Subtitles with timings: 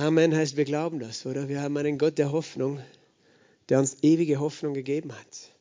[0.00, 1.50] Amen heißt, wir glauben das, oder?
[1.50, 2.80] Wir haben einen Gott der Hoffnung,
[3.68, 5.52] der uns ewige Hoffnung gegeben hat.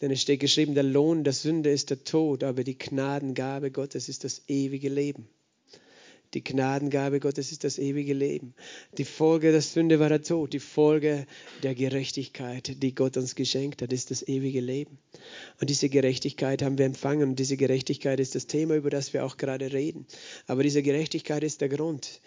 [0.00, 4.08] Denn es steht geschrieben, der Lohn der Sünde ist der Tod, aber die Gnadengabe Gottes
[4.08, 5.28] ist das ewige Leben.
[6.34, 8.54] Die Gnadengabe Gottes ist das ewige Leben.
[8.96, 10.52] Die Folge der Sünde war der Tod.
[10.52, 11.26] Die Folge
[11.64, 14.98] der Gerechtigkeit, die Gott uns geschenkt hat, ist das ewige Leben.
[15.60, 17.30] Und diese Gerechtigkeit haben wir empfangen.
[17.30, 20.06] Und diese Gerechtigkeit ist das Thema, über das wir auch gerade reden.
[20.46, 22.20] Aber diese Gerechtigkeit ist der Grund,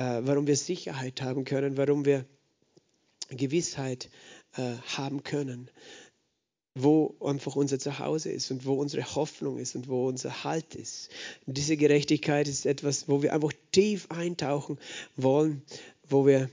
[0.00, 2.24] äh, warum wir Sicherheit haben können, warum wir
[3.28, 4.08] Gewissheit
[4.56, 5.70] äh, haben können
[6.76, 11.10] wo einfach unser Zuhause ist und wo unsere Hoffnung ist und wo unser Halt ist.
[11.44, 14.78] Und diese Gerechtigkeit ist etwas, wo wir einfach tief eintauchen
[15.16, 15.62] wollen,
[16.08, 16.48] wo wir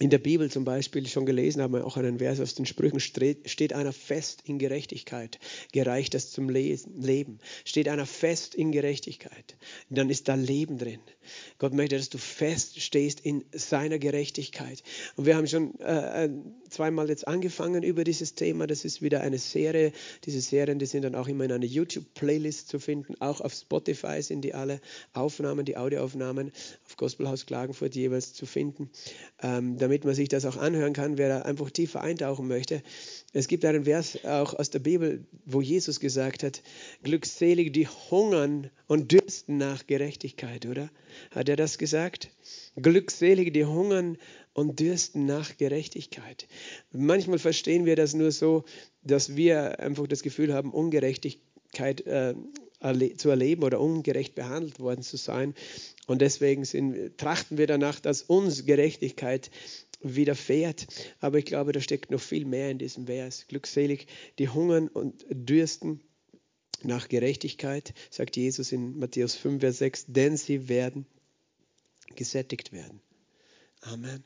[0.00, 3.72] in der Bibel zum Beispiel schon gelesen haben, auch einen Vers aus den Sprüchen, steht
[3.72, 5.38] einer fest in Gerechtigkeit,
[5.72, 7.38] gereicht das zum Leben.
[7.64, 9.56] Steht einer fest in Gerechtigkeit,
[9.90, 11.00] dann ist da Leben drin.
[11.58, 14.82] Gott möchte, dass du fest stehst in seiner Gerechtigkeit.
[15.16, 16.30] Und wir haben schon äh, äh,
[16.70, 18.66] zweimal jetzt angefangen über dieses Thema.
[18.66, 19.92] Das ist wieder eine Serie.
[20.24, 23.14] Diese Serien, die sind dann auch immer in einer YouTube-Playlist zu finden.
[23.20, 24.80] Auch auf Spotify sind die alle
[25.12, 26.52] Aufnahmen, die Audioaufnahmen
[26.86, 28.90] auf Gospelhaus Klagenfurt jeweils zu finden.
[29.42, 32.82] Ähm, damit man sich das auch anhören kann, wer da einfach tiefer eintauchen möchte.
[33.32, 36.62] Es gibt einen Vers auch aus der Bibel, wo Jesus gesagt hat,
[37.02, 40.90] glückselig die hungern und dürsten nach Gerechtigkeit, oder?
[41.30, 42.28] Hat er das gesagt?
[42.76, 44.18] Glückselig die hungern
[44.52, 46.46] und dürsten nach Gerechtigkeit.
[46.92, 48.64] Manchmal verstehen wir das nur so,
[49.02, 52.34] dass wir einfach das Gefühl haben, Ungerechtigkeit äh,
[52.80, 55.54] zu erleben oder ungerecht behandelt worden zu sein.
[56.06, 59.50] Und deswegen sind, trachten wir danach, dass uns Gerechtigkeit
[60.00, 60.86] widerfährt.
[61.20, 63.46] Aber ich glaube, da steckt noch viel mehr in diesem Vers.
[63.48, 64.06] Glückselig,
[64.38, 66.00] die hungern und dürsten
[66.84, 71.06] nach Gerechtigkeit, sagt Jesus in Matthäus 5, Vers 6, denn sie werden
[72.14, 73.00] gesättigt werden.
[73.80, 74.24] Amen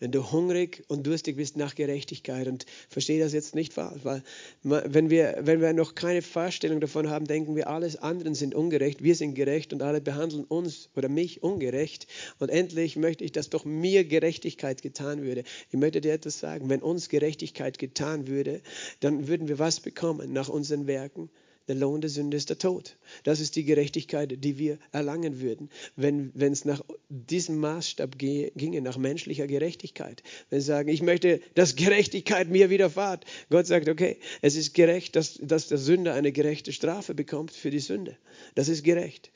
[0.00, 2.48] wenn du hungrig und durstig bist nach Gerechtigkeit.
[2.48, 4.22] Und verstehe das jetzt nicht falsch, weil
[4.62, 9.02] wenn wir, wenn wir noch keine Vorstellung davon haben, denken wir, alles anderen sind ungerecht,
[9.02, 12.06] wir sind gerecht und alle behandeln uns oder mich ungerecht.
[12.38, 15.44] Und endlich möchte ich, dass doch mir Gerechtigkeit getan würde.
[15.70, 18.62] Ich möchte dir etwas sagen, wenn uns Gerechtigkeit getan würde,
[19.00, 21.30] dann würden wir was bekommen nach unseren Werken?
[21.70, 22.96] Der Lohn der Sünde ist der Tod.
[23.22, 28.98] Das ist die Gerechtigkeit, die wir erlangen würden, wenn, es nach diesem Maßstab ginge, nach
[28.98, 30.24] menschlicher Gerechtigkeit.
[30.48, 33.24] Wenn wir sagen, ich möchte, dass Gerechtigkeit mir widerfahrt.
[33.50, 37.70] Gott sagt, okay, es ist gerecht, dass, dass der Sünder eine gerechte Strafe bekommt für
[37.70, 38.16] die Sünde.
[38.56, 39.30] Das ist gerecht.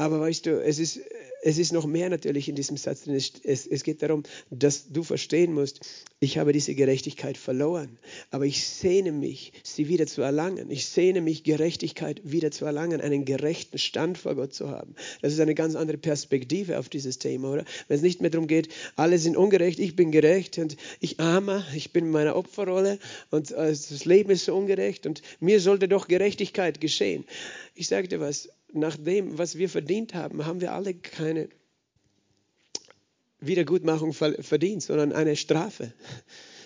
[0.00, 0.98] Aber weißt du, es ist,
[1.42, 3.16] es ist noch mehr natürlich in diesem Satz drin.
[3.16, 5.80] Es, es, es geht darum, dass du verstehen musst,
[6.20, 7.98] ich habe diese Gerechtigkeit verloren,
[8.30, 10.70] aber ich sehne mich, sie wieder zu erlangen.
[10.70, 14.94] Ich sehne mich, Gerechtigkeit wieder zu erlangen, einen gerechten Stand vor Gott zu haben.
[15.20, 17.66] Das ist eine ganz andere Perspektive auf dieses Thema, oder?
[17.88, 21.62] Wenn es nicht mehr darum geht, alle sind ungerecht, ich bin gerecht und ich armer,
[21.74, 22.98] ich bin in meiner Opferrolle
[23.30, 27.26] und äh, das Leben ist so ungerecht und mir sollte doch Gerechtigkeit geschehen.
[27.74, 31.48] Ich sage dir was, nach dem, was wir verdient haben, haben wir alle keine
[33.40, 35.92] Wiedergutmachung verdient, sondern eine Strafe.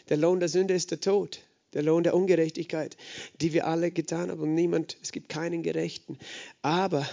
[0.08, 1.40] Der Lohn der Sünde ist der Tod.
[1.72, 2.96] Der Lohn der Ungerechtigkeit,
[3.40, 4.40] die wir alle getan haben.
[4.40, 6.18] Und niemand, es gibt keinen Gerechten.
[6.62, 7.08] Aber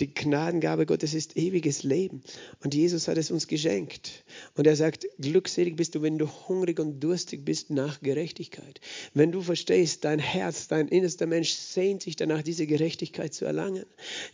[0.00, 2.22] die Gnadengabe Gottes ist ewiges Leben.
[2.62, 4.24] Und Jesus hat es uns geschenkt.
[4.54, 8.80] Und er sagt, glückselig bist du, wenn du hungrig und durstig bist nach Gerechtigkeit.
[9.14, 13.84] Wenn du verstehst, dein Herz, dein innerster Mensch sehnt sich danach, diese Gerechtigkeit zu erlangen,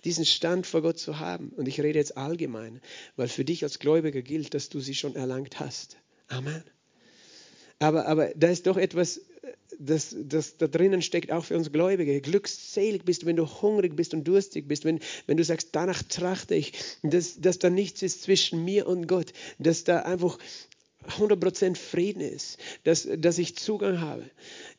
[0.05, 1.51] diesen Stand vor Gott zu haben.
[1.51, 2.81] Und ich rede jetzt allgemein,
[3.17, 5.97] weil für dich als Gläubiger gilt, dass du sie schon erlangt hast.
[6.29, 6.63] Amen.
[7.79, 9.21] Aber, aber da ist doch etwas
[9.79, 12.21] das, das da drinnen steckt auch für uns Gläubige.
[12.21, 16.03] Glückselig bist du, wenn du hungrig bist und durstig bist, wenn, wenn du sagst, danach
[16.03, 16.73] trachte ich,
[17.03, 20.39] dass, dass da nichts ist zwischen mir und Gott, dass da einfach
[21.09, 24.25] 100% Frieden ist, dass, dass ich Zugang habe.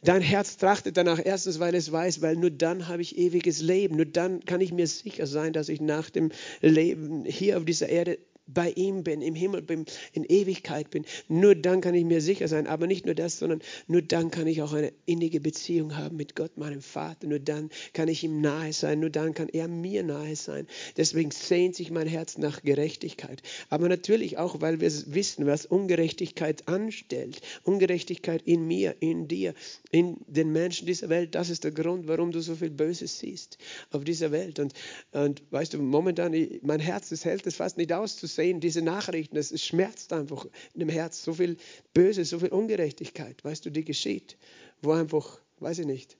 [0.04, 3.98] Dein Herz trachtet danach, erstens, weil es weiß, weil nur dann habe ich ewiges Leben,
[3.98, 6.31] nur dann kann ich mir sicher sein, dass ich nach dem
[6.62, 11.56] Leben hier auf dieser Erde bei ihm bin, im Himmel bin, in Ewigkeit bin, nur
[11.56, 12.68] dann kann ich mir sicher sein.
[12.68, 16.36] Aber nicht nur das, sondern nur dann kann ich auch eine innige Beziehung haben mit
[16.36, 17.28] Gott, meinem Vater.
[17.28, 19.00] Nur dann kann ich ihm nahe sein.
[19.00, 20.68] Nur dann kann er mir nahe sein.
[20.98, 23.42] Deswegen sehnt sich mein Herz nach Gerechtigkeit.
[23.69, 27.42] Aber natürlich auch, weil wir wissen, was Ungerechtigkeit anstellt.
[27.63, 29.54] Ungerechtigkeit in mir, in dir,
[29.92, 31.36] in den Menschen dieser Welt.
[31.36, 33.57] Das ist der Grund, warum du so viel Böses siehst
[33.92, 34.60] auf dieser Welt.
[34.60, 34.74] Und,
[35.12, 38.81] und weißt du, momentan, mein Herz, das hält es fast nicht aus zu sehen, diese
[38.81, 41.24] Nachrichten, es schmerzt einfach in dem Herz.
[41.24, 41.57] So viel
[41.94, 44.38] Böse, so viel Ungerechtigkeit, weißt du, die geschieht,
[44.81, 46.18] wo einfach, weiß ich nicht,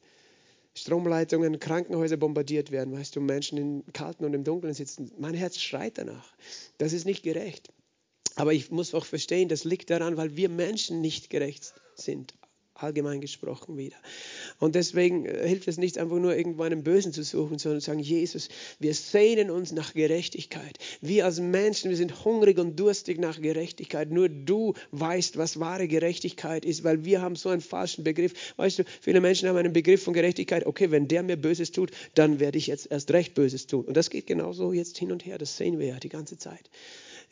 [0.76, 5.12] Stromleitungen, Krankenhäuser bombardiert werden, weißt du, Menschen im Kalten und im Dunkeln sitzen.
[5.20, 6.34] Mein Herz schreit danach.
[6.80, 7.70] Das ist nicht gerecht.
[8.36, 12.34] Aber ich muss auch verstehen, das liegt daran, weil wir Menschen nicht gerecht sind
[12.76, 13.96] allgemein gesprochen wieder.
[14.60, 17.88] Und deswegen äh, hilft es nicht einfach nur irgendwo einen Bösen zu suchen, sondern zu
[17.88, 18.50] sagen, Jesus,
[18.80, 20.78] wir sehnen uns nach Gerechtigkeit.
[21.02, 24.12] Wir als Menschen, wir sind hungrig und durstig nach Gerechtigkeit.
[24.12, 28.34] Nur du weißt, was wahre Gerechtigkeit ist, weil wir haben so einen falschen Begriff.
[28.58, 30.66] Weißt du, viele Menschen haben einen Begriff von Gerechtigkeit.
[30.66, 33.86] Okay, wenn der mir Böses tut, dann werde ich jetzt erst recht Böses tun.
[33.86, 35.38] Und das geht genauso jetzt hin und her.
[35.38, 36.70] Das sehen wir ja die ganze Zeit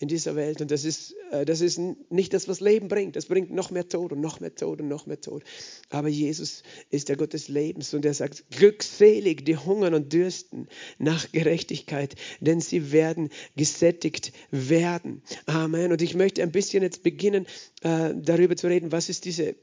[0.02, 0.62] in dieser Welt.
[0.62, 3.16] Und das ist, äh, das ist nicht das, was Leben bringt.
[3.16, 5.44] Das bringt noch mehr Tod und noch mehr Tod und noch mehr Tod.
[5.90, 10.68] Aber Jesus ist der Gott des Lebens und er sagt, glückselig die hungern und dürsten
[10.98, 15.22] nach Gerechtigkeit, denn sie werden gesättigt werden.
[15.46, 15.92] Amen.
[15.92, 17.46] Und ich möchte ein bisschen jetzt beginnen,
[17.84, 19.56] äh, darüber zu reden, was ist diese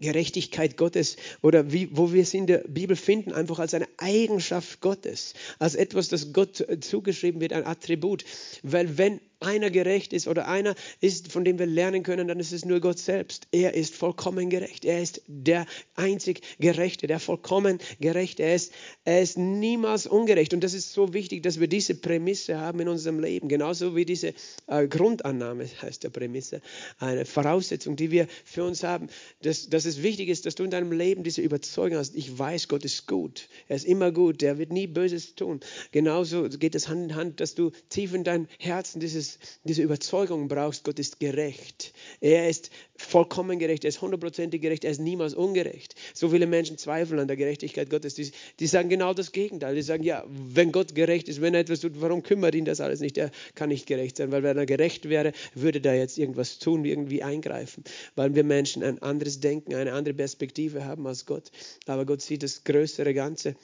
[0.00, 4.80] Gerechtigkeit Gottes oder wie, wo wir es in der Bibel finden, einfach als eine Eigenschaft
[4.80, 8.24] Gottes, als etwas, das Gott zugeschrieben wird, ein Attribut.
[8.62, 12.52] Weil wenn einer gerecht ist oder einer ist, von dem wir lernen können, dann ist
[12.52, 13.46] es nur Gott selbst.
[13.52, 14.84] Er ist vollkommen gerecht.
[14.84, 18.42] Er ist der einzig Gerechte, der vollkommen Gerechte.
[18.42, 18.72] Er ist,
[19.04, 20.54] er ist niemals ungerecht.
[20.54, 23.48] Und das ist so wichtig, dass wir diese Prämisse haben in unserem Leben.
[23.48, 24.34] Genauso wie diese
[24.66, 26.60] äh, Grundannahme heißt der Prämisse.
[26.98, 29.08] Eine Voraussetzung, die wir für uns haben.
[29.42, 32.16] Dass, dass es wichtig ist, dass du in deinem Leben diese Überzeugung hast.
[32.16, 33.48] Ich weiß, Gott ist gut.
[33.68, 34.42] Er ist immer gut.
[34.42, 35.60] Er wird nie Böses tun.
[35.92, 39.82] Genauso geht es Hand in Hand, dass du tief in dein Herzen dieses dieses, diese
[39.82, 41.92] Überzeugung brauchst, Gott ist gerecht.
[42.20, 45.94] Er ist vollkommen gerecht, er ist hundertprozentig gerecht, er ist niemals ungerecht.
[46.14, 49.74] So viele Menschen zweifeln an der Gerechtigkeit Gottes, die, die sagen genau das Gegenteil.
[49.74, 52.80] Die sagen, ja, wenn Gott gerecht ist, wenn er etwas tut, warum kümmert ihn das
[52.80, 53.18] alles nicht?
[53.18, 56.84] Er kann nicht gerecht sein, weil wenn er gerecht wäre, würde da jetzt irgendwas tun,
[56.84, 57.84] irgendwie eingreifen,
[58.14, 61.50] weil wir Menschen ein anderes Denken, eine andere Perspektive haben als Gott.
[61.86, 63.54] Aber Gott sieht das größere Ganze.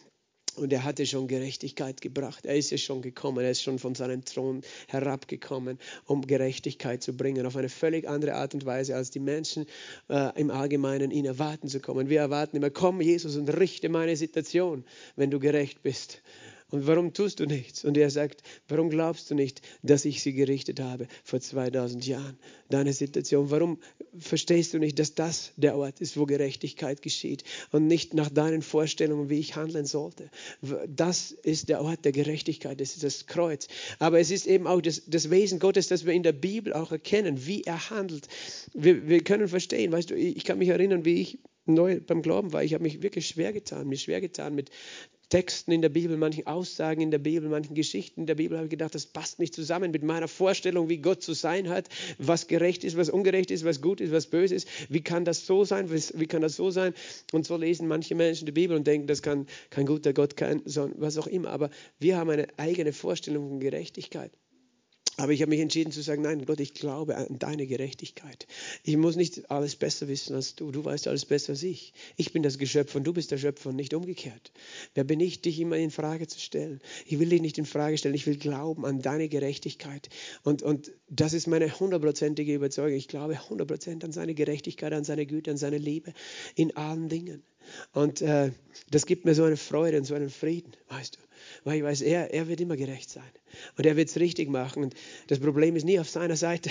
[0.57, 2.47] Und er hatte schon Gerechtigkeit gebracht.
[2.47, 3.45] Er ist ja schon gekommen.
[3.45, 7.47] Er ist schon von seinem Thron herabgekommen, um Gerechtigkeit zu bringen.
[7.47, 9.67] Auf eine völlig andere Art und Weise, als die Menschen
[10.09, 12.09] äh, im Allgemeinen ihn erwarten zu kommen.
[12.09, 14.85] Wir erwarten immer, komm Jesus und richte meine Situation,
[15.17, 16.23] wenn du gerecht bist.
[16.75, 17.85] Und warum tust du nichts?
[17.85, 22.37] Und er sagt, warum glaubst du nicht, dass ich sie gerichtet habe vor 2000 Jahren?
[22.69, 23.53] Deine Situation.
[23.53, 23.79] Warum
[24.19, 28.61] verstehst du nicht, dass das der Ort ist, wo Gerechtigkeit geschieht und nicht nach deinen
[28.61, 30.29] Vorstellungen, wie ich handeln sollte?
[30.89, 32.81] Das ist der Ort der Gerechtigkeit.
[32.81, 33.69] Das ist das Kreuz.
[34.01, 36.91] Aber es ist eben auch das, das Wesen Gottes, das wir in der Bibel auch
[36.91, 38.27] erkennen, wie er handelt.
[38.73, 42.53] Wir, wir können verstehen, weißt du, ich kann mich erinnern, wie ich neu beim Glauben
[42.53, 42.65] war.
[42.65, 44.71] Ich habe mich wirklich schwer getan, mir schwer getan mit
[45.35, 48.67] Texten in der Bibel, manchen Aussagen in der Bibel, manchen Geschichten in der Bibel habe
[48.67, 51.89] ich gedacht, das passt nicht zusammen mit meiner Vorstellung, wie Gott zu sein hat,
[52.19, 54.69] was gerecht ist, was ungerecht ist, was gut ist, was böse ist.
[54.89, 55.91] Wie kann das so sein?
[55.91, 56.95] Wie kann das so sein?
[57.33, 60.63] Und so lesen manche Menschen die Bibel und denken, das kann kein guter Gott, kein,
[60.67, 61.51] was auch immer.
[61.51, 64.31] Aber wir haben eine eigene Vorstellung von Gerechtigkeit.
[65.17, 68.49] Aber ich habe mich entschieden zu sagen, nein, Gott, ich glaube an deine Gerechtigkeit.
[68.83, 70.73] Ich muss nicht alles besser wissen als du.
[70.73, 71.93] Du weißt alles besser als ich.
[72.17, 74.53] Ich bin das Geschöpf und du bist der Schöpfer und nicht umgekehrt.
[74.95, 76.81] Wer bin ich, dich immer in Frage zu stellen?
[77.07, 78.17] Ich will dich nicht in Frage stellen.
[78.17, 80.09] Ich will glauben an deine Gerechtigkeit.
[80.43, 82.97] Und, und das ist meine hundertprozentige Überzeugung.
[82.97, 86.13] Ich glaube hundertprozentig an seine Gerechtigkeit, an seine Güte, an seine Liebe
[86.57, 87.45] in allen Dingen.
[87.93, 88.51] Und äh,
[88.91, 91.21] das gibt mir so eine Freude und so einen Frieden, weißt du
[91.65, 93.31] weil ich weiß, er, er wird immer gerecht sein
[93.77, 94.85] und er wird es richtig machen.
[94.85, 94.95] Und
[95.29, 96.71] das Problem ist nie auf seiner Seite.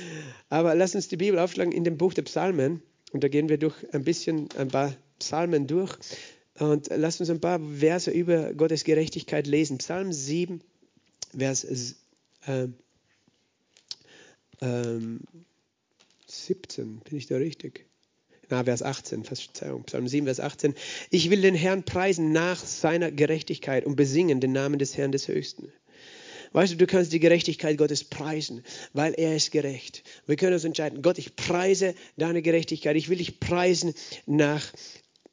[0.48, 3.58] Aber lass uns die Bibel aufschlagen in dem Buch der Psalmen und da gehen wir
[3.58, 5.96] durch ein bisschen ein paar Psalmen durch
[6.58, 9.78] und lass uns ein paar Verse über Gottes Gerechtigkeit lesen.
[9.78, 10.60] Psalm 7,
[11.36, 11.64] Vers
[12.46, 12.68] äh,
[14.60, 15.00] äh,
[16.26, 17.86] 17, bin ich da richtig?
[18.50, 20.74] Na, Vers 18, Verzeihung, Psalm 7, Vers 18.
[21.10, 25.28] Ich will den Herrn preisen nach seiner Gerechtigkeit und besingen den Namen des Herrn des
[25.28, 25.72] Höchsten.
[26.52, 30.04] Weißt du, du kannst die Gerechtigkeit Gottes preisen, weil er ist gerecht.
[30.26, 32.94] Wir können uns entscheiden, Gott, ich preise deine Gerechtigkeit.
[32.94, 33.92] Ich will dich preisen
[34.26, 34.72] nach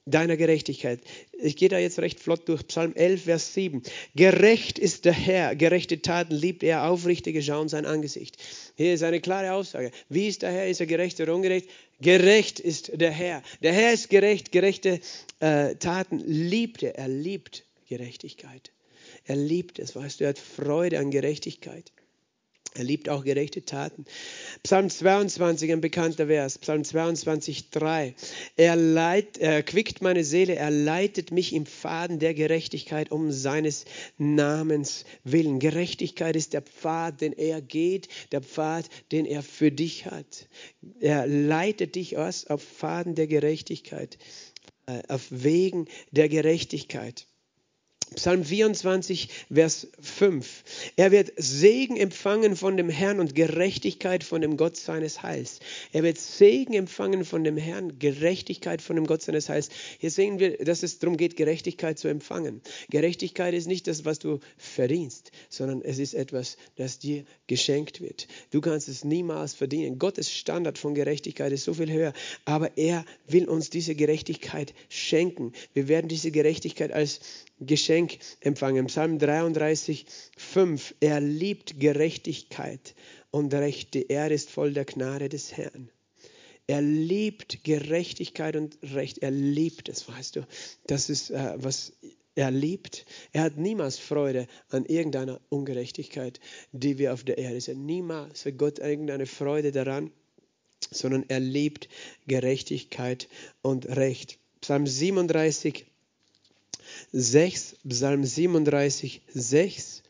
[0.06, 1.00] deiner Gerechtigkeit.
[1.32, 2.66] Ich gehe da jetzt recht flott durch.
[2.68, 3.84] Psalm 11, Vers 7.
[4.16, 8.38] Gerecht ist der Herr, gerechte Taten liebt er, aufrichtige schauen sein Angesicht.
[8.76, 9.92] Hier ist eine klare Aussage.
[10.10, 10.68] Wie ist der Herr?
[10.68, 11.70] Ist er gerecht oder ungerecht?
[12.00, 13.44] Gerecht ist der Herr.
[13.62, 15.00] Der Herr ist gerecht, gerechte
[15.40, 16.96] äh, Taten liebt er.
[16.96, 18.72] Er liebt Gerechtigkeit.
[19.26, 21.92] Er liebt es, weißt du, er hat Freude an Gerechtigkeit.
[22.74, 24.06] Er liebt auch gerechte Taten.
[24.64, 26.58] Psalm 22, ein bekannter Vers.
[26.58, 28.16] Psalm 22, 3.
[28.56, 33.84] Er, leit, er quickt meine Seele, er leitet mich im Faden der Gerechtigkeit um seines
[34.18, 35.60] Namens willen.
[35.60, 40.48] Gerechtigkeit ist der Pfad, den er geht, der Pfad, den er für dich hat.
[41.02, 44.18] Er leitet dich aus auf Faden der Gerechtigkeit,
[44.86, 47.28] äh, auf Wegen der Gerechtigkeit.
[48.14, 50.64] Psalm 24, Vers 5.
[50.98, 55.62] Er wird Segen empfangen von dem Herrn und Gerechtigkeit von dem Gott seines Heils.
[55.94, 59.70] Er wird Segen empfangen von dem Herrn, Gerechtigkeit von dem Gott seines Heils.
[59.98, 62.60] Hier sehen wir, dass es darum geht, Gerechtigkeit zu empfangen.
[62.90, 68.28] Gerechtigkeit ist nicht das, was du verdienst, sondern es ist etwas, das dir geschenkt wird.
[68.50, 70.00] Du kannst es niemals verdienen.
[70.00, 72.12] Gottes Standard von Gerechtigkeit ist so viel höher,
[72.44, 75.54] aber er will uns diese Gerechtigkeit schenken.
[75.74, 77.22] Wir werden diese Gerechtigkeit als
[77.62, 78.88] Geschenk empfangen.
[78.88, 80.96] Psalm 33, 5.
[81.00, 82.96] Er liebt Gerechtigkeit
[83.30, 83.94] und Recht.
[83.94, 85.90] Die Erde ist voll der Gnade des Herrn.
[86.68, 89.20] Er liebt Gerechtigkeit und Recht.
[89.20, 90.48] Er liebt es, weißt du.
[90.88, 91.94] Das ist, äh, was
[92.36, 93.06] er liebt.
[93.34, 96.40] Er hat niemals Freude an irgendeiner Ungerechtigkeit,
[96.72, 97.86] die wir auf der Erde sehen.
[97.86, 100.12] Niemals hat Gott irgendeine Freude daran,
[100.90, 101.90] sondern er liebt
[102.28, 103.28] Gerechtigkeit
[103.62, 104.40] und Recht.
[104.62, 105.91] Psalm 37,
[107.12, 110.04] 6, Psalm 37, 6.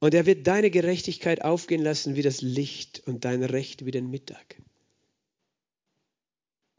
[0.00, 4.10] Und er wird deine Gerechtigkeit aufgehen lassen wie das Licht und dein Recht wie den
[4.10, 4.56] Mittag.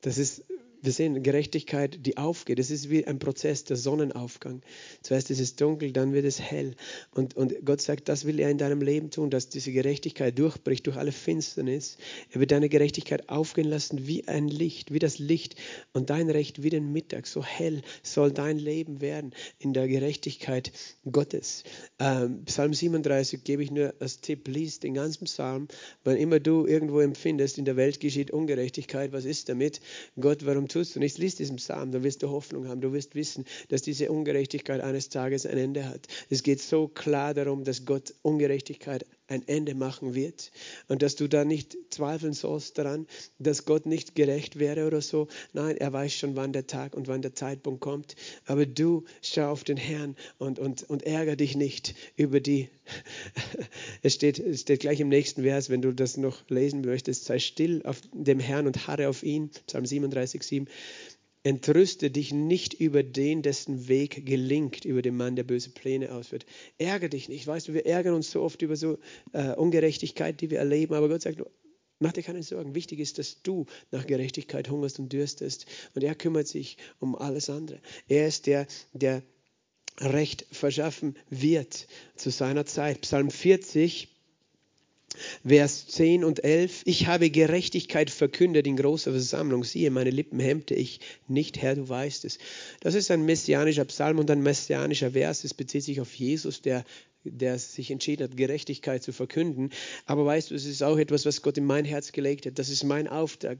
[0.01, 0.43] Das ist
[0.83, 2.59] wir sehen Gerechtigkeit, die aufgeht.
[2.59, 4.61] Es ist wie ein Prozess, der Sonnenaufgang.
[5.01, 6.75] Zuerst ist es dunkel, dann wird es hell.
[7.11, 10.85] Und, und Gott sagt, das will er in deinem Leben tun, dass diese Gerechtigkeit durchbricht
[10.85, 11.97] durch alle Finsternis.
[12.31, 15.55] Er wird deine Gerechtigkeit aufgehen lassen wie ein Licht, wie das Licht
[15.93, 17.27] und dein Recht wie den Mittag.
[17.27, 20.73] So hell soll dein Leben werden in der Gerechtigkeit
[21.09, 21.63] Gottes.
[21.99, 25.69] Ähm, Psalm 37 gebe ich nur als Tipp, lies den ganzen Psalm.
[26.03, 29.79] Wann immer du irgendwo empfindest, in der Welt geschieht Ungerechtigkeit, was ist damit?
[30.19, 32.81] Gott, warum tust du nichts, liest diesen Psalm, dann wirst du Hoffnung haben.
[32.81, 36.07] Du wirst wissen, dass diese Ungerechtigkeit eines Tages ein Ende hat.
[36.29, 40.51] Es geht so klar darum, dass Gott Ungerechtigkeit ein Ende machen wird
[40.87, 43.07] und dass du da nicht zweifeln sollst daran,
[43.39, 45.27] dass Gott nicht gerecht wäre oder so.
[45.53, 48.15] Nein, er weiß schon, wann der Tag und wann der Zeitpunkt kommt.
[48.45, 52.69] Aber du schau auf den Herrn und, und, und ärger dich nicht über die.
[54.01, 57.39] es, steht, es steht gleich im nächsten Vers, wenn du das noch lesen möchtest, sei
[57.39, 59.49] still auf dem Herrn und harre auf ihn.
[59.67, 60.67] Psalm 37, 7.
[61.43, 66.45] Entrüste dich nicht über den, dessen Weg gelingt, über den Mann, der böse Pläne ausführt.
[66.77, 67.45] Ärger dich nicht.
[67.45, 68.97] Weißt du, wir ärgern uns so oft über so
[69.33, 70.93] äh, Ungerechtigkeit, die wir erleben.
[70.93, 71.41] Aber Gott sagt,
[71.99, 72.75] mach dir keine Sorgen.
[72.75, 75.65] Wichtig ist, dass du nach Gerechtigkeit hungerst und dürstest.
[75.93, 77.81] Und er kümmert sich um alles andere.
[78.07, 79.21] Er ist der, der
[79.99, 83.01] Recht verschaffen wird zu seiner Zeit.
[83.01, 84.12] Psalm 40,
[85.45, 86.81] Vers 10 und 11.
[86.85, 89.63] Ich habe Gerechtigkeit verkündet in großer Versammlung.
[89.63, 92.37] Siehe, meine Lippen hemmte ich nicht, Herr, du weißt es.
[92.81, 95.43] Das ist ein messianischer Psalm und ein messianischer Vers.
[95.43, 96.83] Es bezieht sich auf Jesus, der
[97.25, 99.71] der sich entschieden hat, Gerechtigkeit zu verkünden.
[100.05, 102.59] Aber weißt du, es ist auch etwas, was Gott in mein Herz gelegt hat.
[102.59, 103.57] Das ist mein Auftrag.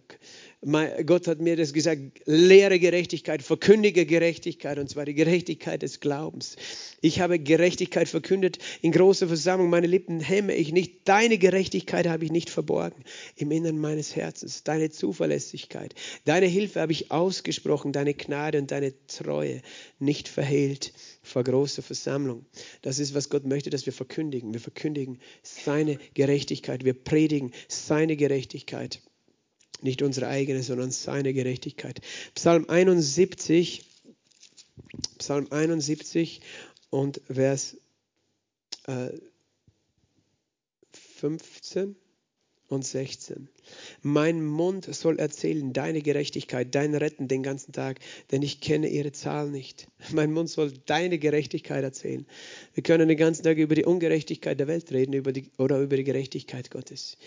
[1.05, 6.55] Gott hat mir das gesagt, lehre Gerechtigkeit, verkündige Gerechtigkeit, und zwar die Gerechtigkeit des Glaubens.
[7.01, 9.69] Ich habe Gerechtigkeit verkündet in großer Versammlung.
[9.69, 11.01] Meine Lippen hemme ich nicht.
[11.05, 13.03] Deine Gerechtigkeit habe ich nicht verborgen
[13.35, 14.63] im Innern meines Herzens.
[14.63, 19.61] Deine Zuverlässigkeit, deine Hilfe habe ich ausgesprochen, deine Gnade und deine Treue
[19.99, 20.93] nicht verhehlt
[21.23, 22.45] vor großer Versammlung.
[22.81, 24.53] Das ist, was Gott möchte, dass wir verkündigen.
[24.53, 26.83] Wir verkündigen seine Gerechtigkeit.
[26.83, 29.01] Wir predigen seine Gerechtigkeit.
[29.81, 32.01] Nicht unsere eigene, sondern seine Gerechtigkeit.
[32.35, 33.85] Psalm 71,
[35.17, 36.41] Psalm 71
[36.89, 37.77] und Vers
[38.87, 39.09] äh,
[40.91, 41.95] 15
[42.67, 43.47] und 16.
[44.01, 47.99] Mein Mund soll erzählen deine Gerechtigkeit, dein Retten den ganzen Tag,
[48.31, 49.87] denn ich kenne ihre Zahl nicht.
[50.11, 52.25] Mein Mund soll deine Gerechtigkeit erzählen.
[52.73, 55.97] Wir können den ganzen Tag über die Ungerechtigkeit der Welt reden über die, oder über
[55.97, 57.17] die Gerechtigkeit Gottes.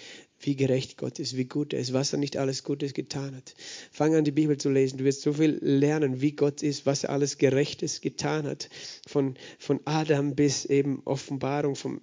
[0.40, 3.54] Wie gerecht Gott ist, wie gut er ist, was er nicht alles Gutes getan hat.
[3.90, 4.98] Fang an, die Bibel zu lesen.
[4.98, 8.68] Du wirst so viel lernen, wie Gott ist, was er alles Gerechtes getan hat.
[9.06, 12.00] Von, von Adam bis eben Offenbarung, vom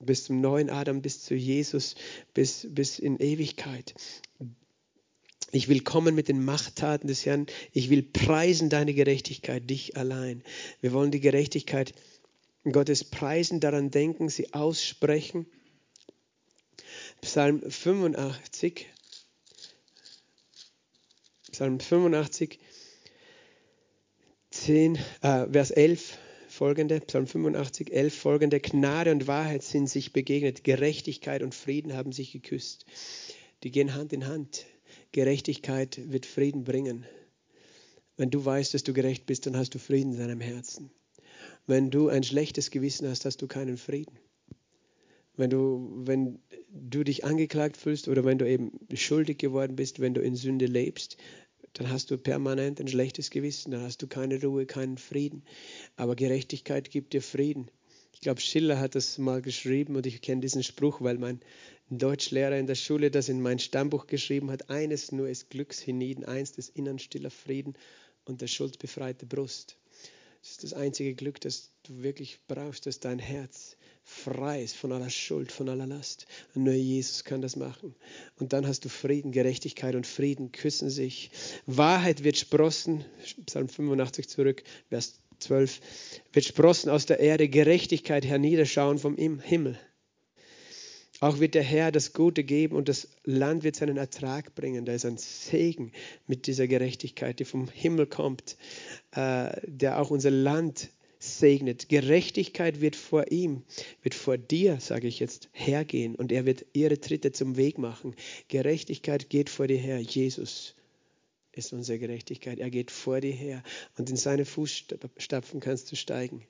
[0.00, 1.94] bis zum neuen Adam, bis zu Jesus,
[2.34, 3.94] bis, bis in Ewigkeit.
[5.50, 7.46] Ich will kommen mit den Machttaten des Herrn.
[7.72, 10.42] Ich will preisen deine Gerechtigkeit, dich allein.
[10.80, 11.94] Wir wollen die Gerechtigkeit
[12.64, 15.46] Gottes preisen, daran denken, sie aussprechen.
[17.22, 18.86] Psalm 85.
[21.50, 22.60] Psalm 85,
[24.50, 26.18] 10, äh, Vers 11
[26.58, 32.10] folgende, Psalm 85, 11 folgende, Gnade und Wahrheit sind sich begegnet, Gerechtigkeit und Frieden haben
[32.10, 32.84] sich geküsst.
[33.62, 34.66] Die gehen Hand in Hand.
[35.12, 37.06] Gerechtigkeit wird Frieden bringen.
[38.16, 40.90] Wenn du weißt, dass du gerecht bist, dann hast du Frieden in deinem Herzen.
[41.68, 44.18] Wenn du ein schlechtes Gewissen hast, hast du keinen Frieden.
[45.36, 46.40] Wenn du, wenn
[46.72, 50.66] du dich angeklagt fühlst oder wenn du eben schuldig geworden bist, wenn du in Sünde
[50.66, 51.18] lebst,
[51.74, 55.42] dann hast du permanent ein schlechtes Gewissen, dann hast du keine Ruhe, keinen Frieden.
[55.96, 57.70] Aber Gerechtigkeit gibt dir Frieden.
[58.12, 61.40] Ich glaube, Schiller hat das mal geschrieben und ich kenne diesen Spruch, weil mein
[61.88, 64.68] Deutschlehrer in der Schule das in mein Stammbuch geschrieben hat.
[64.68, 67.74] Eines nur ist Glücks hienieden, eins des innern stiller Frieden
[68.24, 69.78] und der schuldbefreite Brust.
[70.42, 73.77] Das ist das einzige Glück, das du wirklich brauchst, dass dein Herz
[74.08, 76.26] frei ist von aller Schuld, von aller Last.
[76.54, 77.94] Nur Jesus kann das machen.
[78.38, 81.30] Und dann hast du Frieden, Gerechtigkeit und Frieden küssen sich.
[81.66, 83.04] Wahrheit wird sprossen,
[83.44, 85.80] Psalm 85 zurück, Vers 12,
[86.32, 89.78] wird sprossen aus der Erde, Gerechtigkeit herniederschauen vom Himmel.
[91.20, 94.84] Auch wird der Herr das Gute geben und das Land wird seinen Ertrag bringen.
[94.84, 95.92] Da ist ein Segen
[96.26, 98.56] mit dieser Gerechtigkeit, die vom Himmel kommt,
[99.12, 101.88] äh, der auch unser Land segnet.
[101.88, 103.62] Gerechtigkeit wird vor ihm,
[104.02, 108.14] wird vor dir, sage ich jetzt, hergehen und er wird ihre Tritte zum Weg machen.
[108.48, 109.98] Gerechtigkeit geht vor dir her.
[110.00, 110.74] Jesus
[111.52, 112.58] ist unsere Gerechtigkeit.
[112.58, 113.62] Er geht vor dir her
[113.96, 116.46] und in seine Fußstapfen kannst du steigen.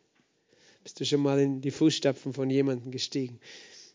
[0.84, 3.40] Bist du schon mal in die Fußstapfen von jemandem gestiegen?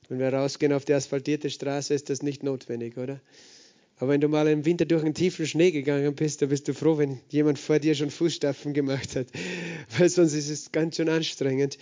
[0.09, 3.21] Wenn wir rausgehen auf die asphaltierte Straße, ist das nicht notwendig, oder?
[4.03, 6.73] Aber wenn du mal im Winter durch einen tiefen Schnee gegangen bist, dann bist du
[6.73, 9.27] froh, wenn jemand vor dir schon Fußstapfen gemacht hat,
[9.97, 11.77] weil sonst ist es ganz schön anstrengend.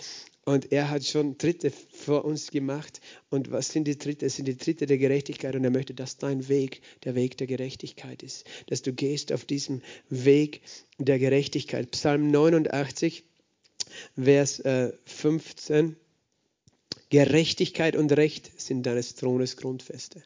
[0.46, 3.02] Und er hat schon Tritte vor uns gemacht.
[3.32, 4.28] Und was sind die Tritte?
[4.28, 5.56] Es sind die Tritte der Gerechtigkeit.
[5.56, 8.46] Und er möchte, dass dein Weg der Weg der Gerechtigkeit ist.
[8.68, 10.62] Dass du gehst auf diesem Weg
[11.00, 11.90] der Gerechtigkeit.
[11.90, 13.24] Psalm 89,
[14.16, 14.62] Vers
[15.06, 15.90] 15.
[15.90, 15.96] Äh,
[17.10, 20.22] Gerechtigkeit und Recht sind deines Thrones Grundfeste.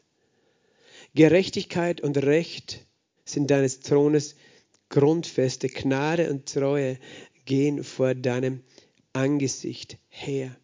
[1.16, 2.84] Gerechtigkeit und Recht
[3.24, 4.36] sind deines Thrones
[4.90, 5.68] Grundfeste.
[5.70, 6.98] Gnade und Treue
[7.46, 8.62] gehen vor deinem
[9.14, 10.54] Angesicht her.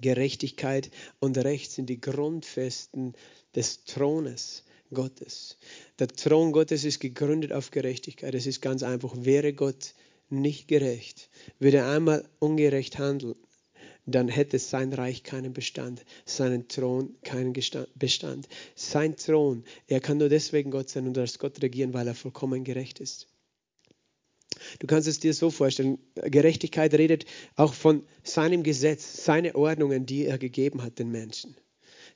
[0.00, 3.12] Gerechtigkeit und Recht sind die Grundfesten
[3.54, 5.58] des Thrones Gottes.
[5.98, 8.34] Der Thron Gottes ist gegründet auf Gerechtigkeit.
[8.34, 9.94] Es ist ganz einfach, wäre Gott
[10.30, 13.36] nicht gerecht, würde er einmal ungerecht handeln,
[14.06, 18.48] dann hätte sein Reich keinen Bestand, seinen Thron keinen Bestand.
[18.74, 22.64] Sein Thron, er kann nur deswegen Gott sein und als Gott regieren, weil er vollkommen
[22.64, 23.28] gerecht ist.
[24.78, 27.24] Du kannst es dir so vorstellen, Gerechtigkeit redet
[27.56, 31.56] auch von seinem Gesetz, seine Ordnungen, die er gegeben hat den Menschen.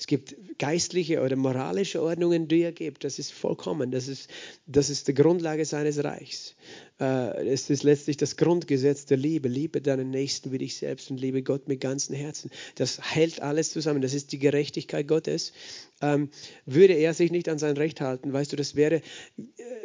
[0.01, 3.03] Es gibt geistliche oder moralische Ordnungen, die er gibt.
[3.03, 3.91] Das ist vollkommen.
[3.91, 4.31] Das ist,
[4.67, 6.55] das ist die Grundlage seines Reichs.
[7.01, 9.49] Äh, es ist letztlich das Grundgesetz der Liebe.
[9.49, 12.53] Liebe deinen Nächsten wie dich selbst und liebe Gott mit ganzem Herzen.
[12.77, 14.01] Das hält alles zusammen.
[14.01, 15.53] Das ist die Gerechtigkeit Gottes.
[16.01, 16.31] Ähm,
[16.65, 19.03] würde er sich nicht an sein Recht halten, weißt du, das wäre,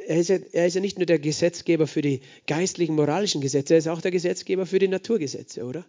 [0.06, 3.74] er ist, ja, er ist ja nicht nur der Gesetzgeber für die geistlichen, moralischen Gesetze,
[3.74, 5.86] er ist auch der Gesetzgeber für die Naturgesetze, oder?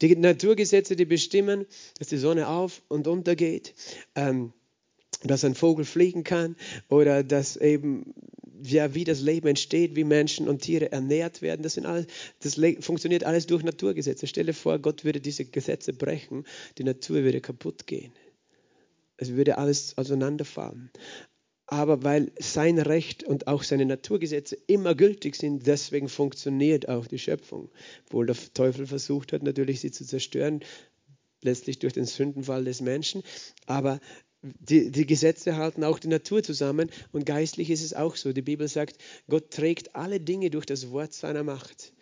[0.00, 1.66] Die Naturgesetze, die bestimmen,
[1.98, 3.74] dass die Sonne auf und untergeht,
[4.14, 4.52] ähm,
[5.22, 6.56] dass ein Vogel fliegen kann
[6.88, 8.14] oder dass eben
[8.62, 11.62] ja, wie das Leben entsteht, wie Menschen und Tiere ernährt werden.
[11.62, 12.06] Das, sind alles,
[12.40, 14.26] das funktioniert alles durch Naturgesetze.
[14.26, 16.44] Stelle vor, Gott würde diese Gesetze brechen,
[16.78, 18.12] die Natur würde kaputt gehen.
[19.16, 20.90] Es würde alles auseinanderfallen
[21.66, 27.18] aber weil sein Recht und auch seine Naturgesetze immer gültig sind, deswegen funktioniert auch die
[27.18, 27.70] Schöpfung.
[28.06, 30.60] Obwohl der Teufel versucht hat, natürlich sie zu zerstören,
[31.42, 33.22] letztlich durch den Sündenfall des Menschen,
[33.66, 34.00] aber
[34.42, 38.32] die, die, Gesetze halten auch die Natur zusammen und geistlich ist es auch so.
[38.34, 38.98] Die Bibel sagt,
[39.28, 41.94] Gott trägt alle Dinge durch das Wort seiner Macht.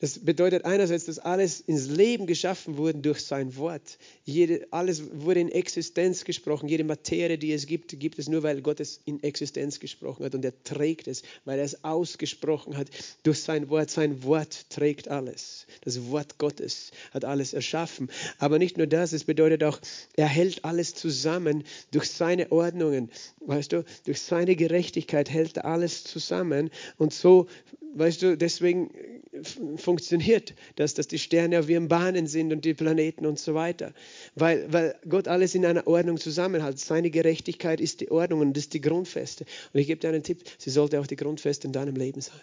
[0.00, 3.98] Das bedeutet einerseits, dass alles ins Leben geschaffen wurde durch sein Wort.
[4.24, 6.68] Jede, alles wurde in Existenz gesprochen.
[6.68, 10.36] Jede Materie, die es gibt, gibt es nur, weil Gott es in Existenz gesprochen hat.
[10.36, 12.88] Und er trägt es, weil er es ausgesprochen hat
[13.24, 13.90] durch sein Wort.
[13.90, 15.66] Sein Wort trägt alles.
[15.80, 18.08] Das Wort Gottes hat alles erschaffen.
[18.38, 19.80] Aber nicht nur das, es bedeutet auch,
[20.14, 23.10] er hält alles zusammen durch seine Ordnungen.
[23.40, 26.70] Weißt du, durch seine Gerechtigkeit hält er alles zusammen.
[26.98, 27.48] Und so,
[27.94, 28.90] weißt du, deswegen
[29.88, 33.94] funktioniert das, dass die Sterne auf ihren Bahnen sind und die Planeten und so weiter.
[34.34, 36.78] Weil, weil Gott alles in einer Ordnung zusammenhält.
[36.78, 39.46] Seine Gerechtigkeit ist die Ordnung und das ist die Grundfeste.
[39.72, 42.42] Und ich gebe dir einen Tipp, sie sollte auch die Grundfeste in deinem Leben sein.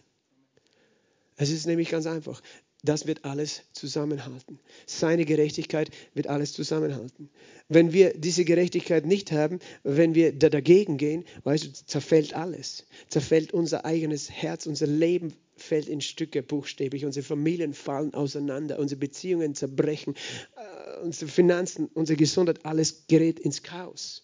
[1.37, 2.41] Es ist nämlich ganz einfach.
[2.81, 4.57] Das wird alles zusammenhalten.
[4.87, 7.29] Seine Gerechtigkeit wird alles zusammenhalten.
[7.69, 12.87] Wenn wir diese Gerechtigkeit nicht haben, wenn wir da dagegen gehen, weißt du, zerfällt alles.
[13.07, 17.05] Zerfällt unser eigenes Herz, unser Leben fällt in Stücke buchstäblich.
[17.05, 20.15] Unsere Familien fallen auseinander, unsere Beziehungen zerbrechen,
[20.55, 24.23] äh, unsere Finanzen, unsere Gesundheit, alles gerät ins Chaos.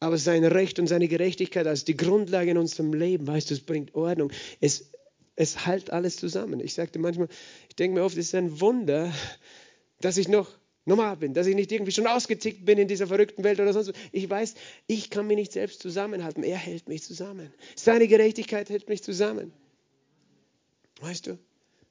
[0.00, 3.60] Aber sein Recht und seine Gerechtigkeit als die Grundlage in unserem Leben, weißt du, es
[3.60, 4.30] bringt Ordnung.
[4.60, 4.90] Es,
[5.36, 6.60] es hält alles zusammen.
[6.60, 7.28] Ich sagte manchmal,
[7.68, 9.12] ich denke mir oft, es ist ein Wunder,
[10.00, 10.50] dass ich noch
[10.84, 13.92] normal bin, dass ich nicht irgendwie schon ausgetickt bin in dieser verrückten Welt oder sonst.
[14.12, 14.54] Ich weiß,
[14.86, 16.42] ich kann mich nicht selbst zusammenhalten.
[16.42, 17.52] Er hält mich zusammen.
[17.74, 19.52] Seine Gerechtigkeit hält mich zusammen.
[21.00, 21.38] Weißt du?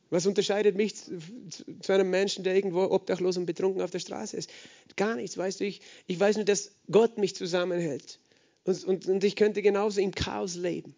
[0.09, 4.49] Was unterscheidet mich zu einem Menschen, der irgendwo obdachlos und betrunken auf der Straße ist?
[4.95, 5.65] Gar nichts, weißt du.
[5.65, 8.19] Ich, ich weiß nur, dass Gott mich zusammenhält.
[8.65, 10.95] Und, und, und ich könnte genauso im Chaos leben,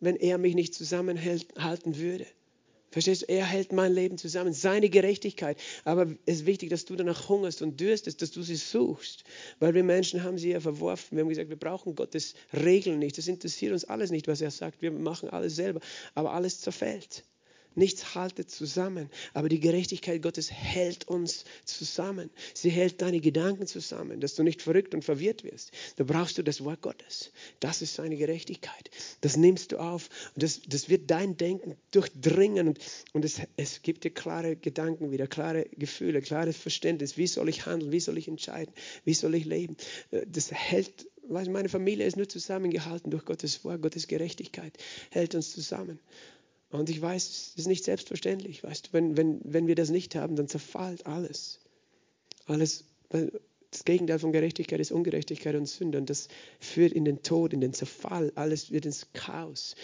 [0.00, 2.26] wenn er mich nicht zusammenhalten würde.
[2.90, 3.26] Verstehst du?
[3.28, 5.58] Er hält mein Leben zusammen, seine Gerechtigkeit.
[5.84, 9.22] Aber es ist wichtig, dass du danach hungerst und dürstest, dass du sie suchst.
[9.60, 11.16] Weil wir Menschen haben sie ja verworfen.
[11.16, 13.16] Wir haben gesagt, wir brauchen Gottes Regeln nicht.
[13.16, 14.82] Das interessiert uns alles nicht, was er sagt.
[14.82, 15.80] Wir machen alles selber.
[16.14, 17.24] Aber alles zerfällt.
[17.74, 22.30] Nichts haltet zusammen, aber die Gerechtigkeit Gottes hält uns zusammen.
[22.52, 25.70] Sie hält deine Gedanken zusammen, dass du nicht verrückt und verwirrt wirst.
[25.96, 27.32] Da brauchst du das Wort Gottes.
[27.60, 28.90] Das ist seine Gerechtigkeit.
[29.20, 32.78] Das nimmst du auf und das, das wird dein Denken durchdringen und,
[33.12, 37.16] und es, es gibt dir klare Gedanken wieder, klare Gefühle, klares Verständnis.
[37.16, 37.92] Wie soll ich handeln?
[37.92, 38.74] Wie soll ich entscheiden?
[39.04, 39.76] Wie soll ich leben?
[40.26, 44.76] Das hält meine Familie ist nur zusammengehalten durch Gottes Wort, Gottes Gerechtigkeit
[45.10, 46.00] hält uns zusammen.
[46.70, 48.62] Und ich weiß, es ist nicht selbstverständlich.
[48.62, 51.60] Weißt du, wenn, wenn, wenn wir das nicht haben, dann zerfällt alles.
[52.46, 52.84] Alles,
[53.70, 55.98] das Gegenteil von Gerechtigkeit ist Ungerechtigkeit und Sünde.
[55.98, 56.28] Und das
[56.60, 58.32] führt in den Tod, in den Zerfall.
[58.36, 59.74] Alles wird ins Chaos.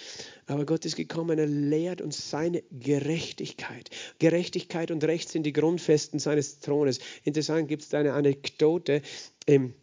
[0.47, 3.91] Aber Gott ist gekommen, er lehrt uns seine Gerechtigkeit.
[4.21, 7.01] Gerechtigkeit und Recht sind die Grundfesten seines Thrones.
[7.25, 9.03] Interessant gibt es eine Anekdote
[9.47, 9.75] im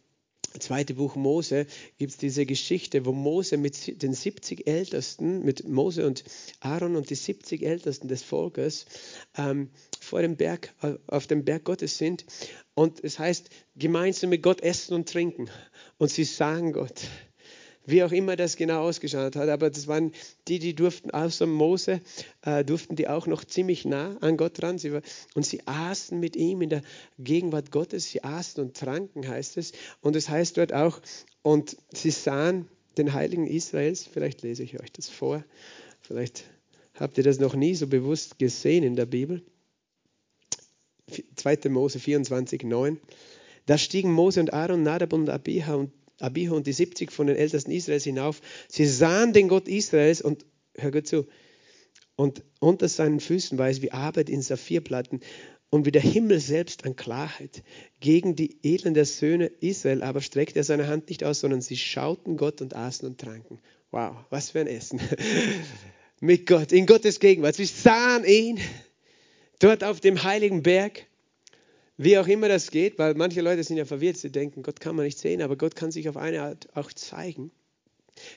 [0.60, 1.66] zweite Buch Mose
[1.98, 6.24] gibt es diese Geschichte, wo Mose mit den 70 Ältesten, mit Mose und
[6.60, 8.86] Aaron und die 70 Ältesten des Volkes
[9.36, 10.72] ähm, vor dem Berg,
[11.06, 12.24] auf dem Berg Gottes sind.
[12.74, 15.48] Und es heißt, gemeinsam mit Gott essen und trinken.
[15.98, 17.02] Und sie sagen Gott
[17.86, 20.12] wie auch immer das genau ausgeschaut hat, aber das waren
[20.48, 22.00] die, die durften außer Mose,
[22.42, 24.78] äh, durften die auch noch ziemlich nah an Gott ran.
[24.78, 25.02] Sie war,
[25.34, 26.82] und sie aßen mit ihm in der
[27.18, 29.72] Gegenwart Gottes, sie aßen und tranken, heißt es.
[30.00, 31.00] Und es heißt dort auch,
[31.42, 35.44] und sie sahen den Heiligen Israels, vielleicht lese ich euch das vor,
[36.00, 36.44] vielleicht
[36.94, 39.42] habt ihr das noch nie so bewusst gesehen in der Bibel.
[41.36, 41.68] 2.
[41.68, 42.98] Mose 24, 9.
[43.66, 45.90] Da stiegen Mose und Aaron, Nadab und Abiha und
[46.24, 48.40] Abihu und die 70 von den Ältesten Israels hinauf.
[48.68, 50.44] Sie sahen den Gott Israels und,
[50.76, 51.26] hör gut zu,
[52.16, 55.20] und unter seinen Füßen war es wie Arbeit in Saphirplatten
[55.70, 57.64] und wie der Himmel selbst an Klarheit.
[57.98, 61.76] Gegen die Edlen der Söhne Israel aber streckte er seine Hand nicht aus, sondern sie
[61.76, 63.58] schauten Gott und aßen und tranken.
[63.90, 65.00] Wow, was für ein Essen.
[66.20, 67.56] Mit Gott, in Gottes Gegenwart.
[67.56, 68.60] Sie sahen ihn
[69.58, 71.06] dort auf dem heiligen Berg
[71.96, 74.96] wie auch immer das geht, weil manche Leute sind ja verwirrt, sie denken, Gott kann
[74.96, 77.50] man nicht sehen, aber Gott kann sich auf eine Art auch zeigen.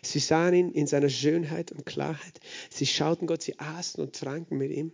[0.02, 2.40] Sie sahen ihn in seiner Schönheit und Klarheit.
[2.70, 4.92] Sie schauten Gott, sie aßen und tranken mit ihm.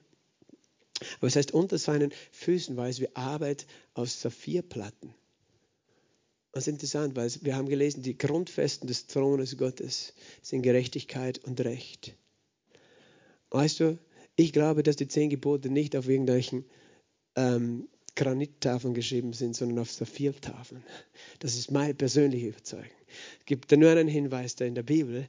[1.18, 5.14] Aber es heißt, unter seinen Füßen war es wie Arbeit aus Saphirplatten.
[6.52, 11.60] Das ist interessant, weil wir haben gelesen, die Grundfesten des Thrones Gottes sind Gerechtigkeit und
[11.62, 12.16] Recht.
[13.50, 13.98] Weißt du,
[14.36, 16.66] ich glaube, dass die zehn Gebote nicht auf irgendwelchen
[17.36, 20.84] ähm, Granittafeln geschrieben sind, sondern auf Saphirtafeln.
[21.40, 22.90] Das ist meine persönliche Überzeugung.
[23.40, 25.28] Es gibt da nur einen Hinweis da in der Bibel,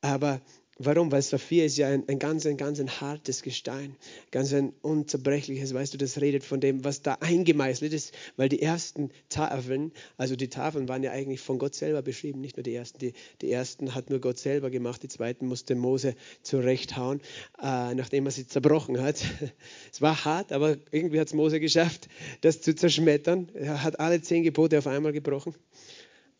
[0.00, 0.40] aber
[0.82, 1.12] Warum?
[1.12, 3.96] Weil Saphir ist ja ein, ein ganz, ein ganz ein hartes Gestein,
[4.30, 8.62] ganz ein unzerbrechliches, weißt du, das redet von dem, was da eingemeißelt ist, weil die
[8.62, 12.74] ersten Tafeln, also die Tafeln waren ja eigentlich von Gott selber beschrieben, nicht nur die
[12.74, 12.98] ersten.
[12.98, 13.12] Die,
[13.42, 17.20] die ersten hat nur Gott selber gemacht, die zweiten musste Mose zurechthauen,
[17.62, 19.22] äh, nachdem er sie zerbrochen hat.
[19.92, 22.08] es war hart, aber irgendwie hat es Mose geschafft,
[22.40, 23.50] das zu zerschmettern.
[23.52, 25.54] Er hat alle zehn Gebote auf einmal gebrochen.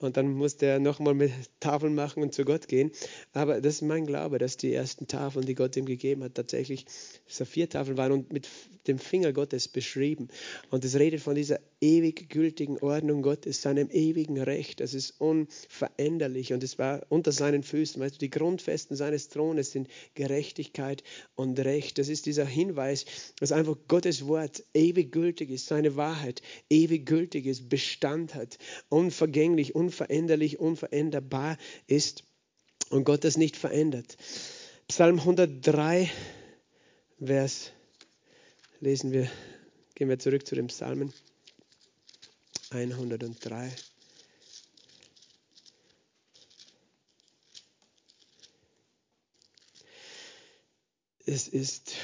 [0.00, 2.90] Und dann musste er nochmal mit Tafeln machen und zu Gott gehen.
[3.32, 6.86] Aber das ist mein Glaube, dass die ersten Tafeln, die Gott ihm gegeben hat, tatsächlich
[7.26, 8.48] Saphirtafeln waren und mit
[8.86, 10.28] dem Finger Gottes beschrieben.
[10.70, 14.80] Und es redet von dieser ewig gültigen Ordnung Gottes, seinem ewigen Recht.
[14.80, 18.00] Das ist unveränderlich und es war unter seinen Füßen.
[18.00, 21.02] Weißt du, die Grundfesten seines Thrones sind Gerechtigkeit
[21.34, 21.98] und Recht.
[21.98, 23.04] Das ist dieser Hinweis,
[23.38, 28.58] dass einfach Gottes Wort ewig gültig ist, seine Wahrheit ewig gültig ist, Bestand hat,
[28.88, 32.22] unvergänglich, unvergänglich unveränderlich, unveränderbar ist
[32.90, 34.16] und Gott das nicht verändert.
[34.87, 36.09] Psalm 103,
[37.24, 37.72] Vers,
[38.79, 39.29] lesen wir,
[39.96, 41.12] gehen wir zurück zu den Psalmen.
[42.70, 43.72] 103.
[51.26, 51.96] Es ist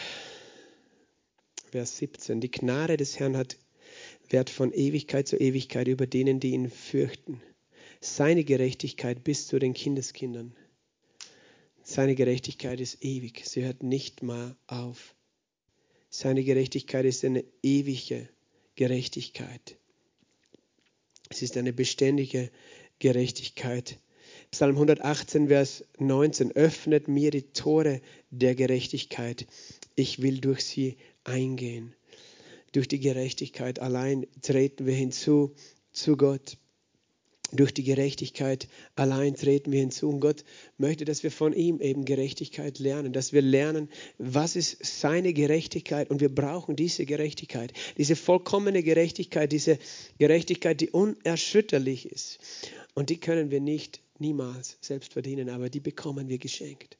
[1.70, 2.40] Vers 17.
[2.40, 3.56] Die Gnade des Herrn hat
[4.28, 7.40] Wert von Ewigkeit zu Ewigkeit über denen, die ihn fürchten
[8.00, 10.54] seine Gerechtigkeit bis zu den Kindeskindern.
[11.82, 13.42] Seine Gerechtigkeit ist ewig.
[13.44, 15.14] Sie hört nicht mal auf.
[16.10, 18.28] Seine Gerechtigkeit ist eine ewige
[18.74, 19.76] Gerechtigkeit.
[21.28, 22.50] Es ist eine beständige
[22.98, 23.98] Gerechtigkeit.
[24.50, 26.52] Psalm 118, Vers 19.
[26.52, 29.46] Öffnet mir die Tore der Gerechtigkeit.
[29.94, 31.94] Ich will durch sie eingehen.
[32.72, 35.54] Durch die Gerechtigkeit allein treten wir hinzu
[35.92, 36.58] zu Gott.
[37.52, 40.08] Durch die Gerechtigkeit allein treten wir hinzu.
[40.08, 40.44] Und Gott
[40.78, 46.10] möchte, dass wir von ihm eben Gerechtigkeit lernen, dass wir lernen, was ist seine Gerechtigkeit.
[46.10, 49.78] Und wir brauchen diese Gerechtigkeit, diese vollkommene Gerechtigkeit, diese
[50.18, 52.38] Gerechtigkeit, die unerschütterlich ist.
[52.94, 56.98] Und die können wir nicht niemals selbst verdienen, aber die bekommen wir geschenkt.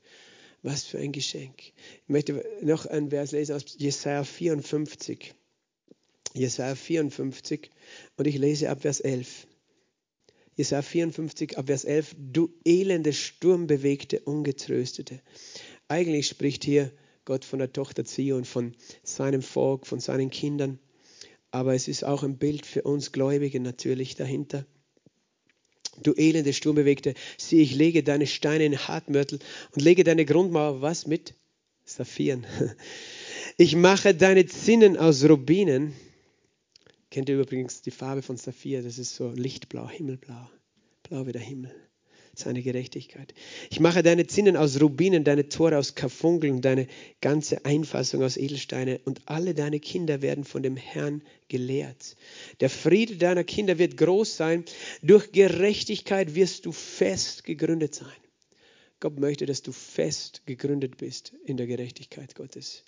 [0.62, 1.60] Was für ein Geschenk.
[2.04, 5.34] Ich möchte noch ein Vers lesen aus Jesaja 54.
[6.34, 7.70] Jesaja 54
[8.16, 9.46] und ich lese ab Vers 11.
[10.56, 12.16] Jesaja 54 ab Vers 11.
[12.18, 15.20] Du elende, sturmbewegte, ungetröstete.
[15.86, 16.90] Eigentlich spricht hier
[17.26, 20.78] Gott von der Tochter Zion, von seinem Volk, von seinen Kindern.
[21.50, 24.64] Aber es ist auch ein Bild für uns Gläubige natürlich dahinter.
[26.02, 29.38] Du elende, sturmbewegte, sieh, ich lege deine Steine in Hartmörtel
[29.74, 31.34] und lege deine Grundmauer was mit?
[31.84, 32.46] Saphiren.
[33.58, 35.94] Ich mache deine Zinnen aus Rubinen
[37.10, 38.82] Kennt ihr übrigens die Farbe von Saphir?
[38.82, 40.50] Das ist so lichtblau, himmelblau.
[41.02, 41.74] Blau wie der Himmel.
[42.34, 43.32] Seine Gerechtigkeit.
[43.70, 46.86] Ich mache deine Zinnen aus Rubinen, deine Tore aus Karfunkeln, deine
[47.22, 52.16] ganze Einfassung aus Edelsteine und alle deine Kinder werden von dem Herrn gelehrt.
[52.60, 54.64] Der Friede deiner Kinder wird groß sein.
[55.00, 58.25] Durch Gerechtigkeit wirst du fest gegründet sein.
[58.98, 62.84] Gott möchte, dass du fest gegründet bist in der Gerechtigkeit Gottes.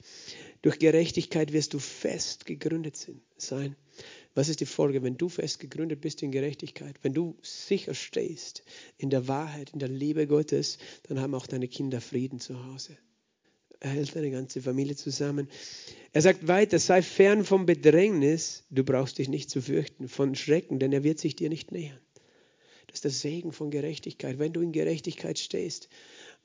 [0.62, 2.96] Durch Gerechtigkeit wirst du fest gegründet
[3.36, 3.76] sein.
[4.34, 8.62] Was ist die Folge, wenn du fest gegründet bist in Gerechtigkeit, wenn du sicher stehst
[8.96, 12.96] in der Wahrheit, in der Liebe Gottes, dann haben auch deine Kinder Frieden zu Hause.
[13.80, 15.48] Er hält deine ganze Familie zusammen.
[16.12, 20.78] Er sagt weiter, sei fern vom Bedrängnis, du brauchst dich nicht zu fürchten, von Schrecken,
[20.78, 22.00] denn er wird sich dir nicht nähern.
[22.98, 24.40] Ist der Segen von Gerechtigkeit.
[24.40, 25.88] Wenn du in Gerechtigkeit stehst,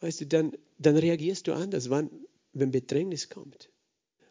[0.02, 2.12] weißt du, dann, dann reagierst du anders, wann,
[2.52, 3.72] wenn Bedrängnis kommt.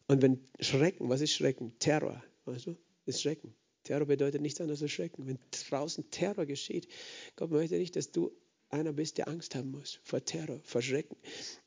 [0.06, 1.72] Und wenn Schrecken, was ist Schrecken?
[1.80, 2.76] Terror, weißt du?
[3.06, 3.56] ist Schrecken.
[3.82, 5.26] Terror bedeutet nichts anderes als Schrecken.
[5.26, 6.86] Wenn draußen Terror geschieht,
[7.34, 8.30] Gott möchte nicht, dass du
[8.68, 11.16] einer bist, der Angst haben muss vor Terror, vor Schrecken.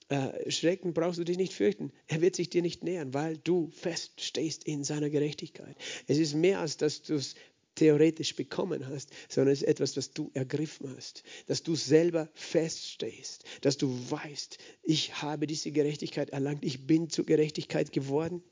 [0.08, 1.92] Äh, Schrecken brauchst du dich nicht fürchten.
[2.08, 5.76] Er wird sich dir nicht nähern, weil du fest stehst in seiner Gerechtigkeit.
[6.08, 7.36] Es ist mehr als dass du es
[7.76, 13.44] theoretisch bekommen hast, sondern es ist etwas, was du ergriffen hast, dass du selber feststehst,
[13.62, 18.44] dass du weißt, ich habe diese Gerechtigkeit erlangt, ich bin zur Gerechtigkeit geworden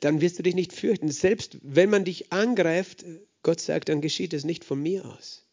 [0.00, 1.10] dann wirst du dich nicht fürchten.
[1.10, 3.04] Selbst wenn man dich angreift,
[3.42, 5.45] Gott sagt, dann geschieht es nicht von mir aus.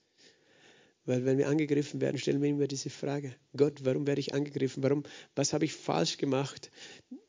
[1.05, 4.83] Weil wenn wir angegriffen werden, stellen wir immer diese Frage, Gott, warum werde ich angegriffen?
[4.83, 5.03] Warum,
[5.35, 6.71] was habe ich falsch gemacht,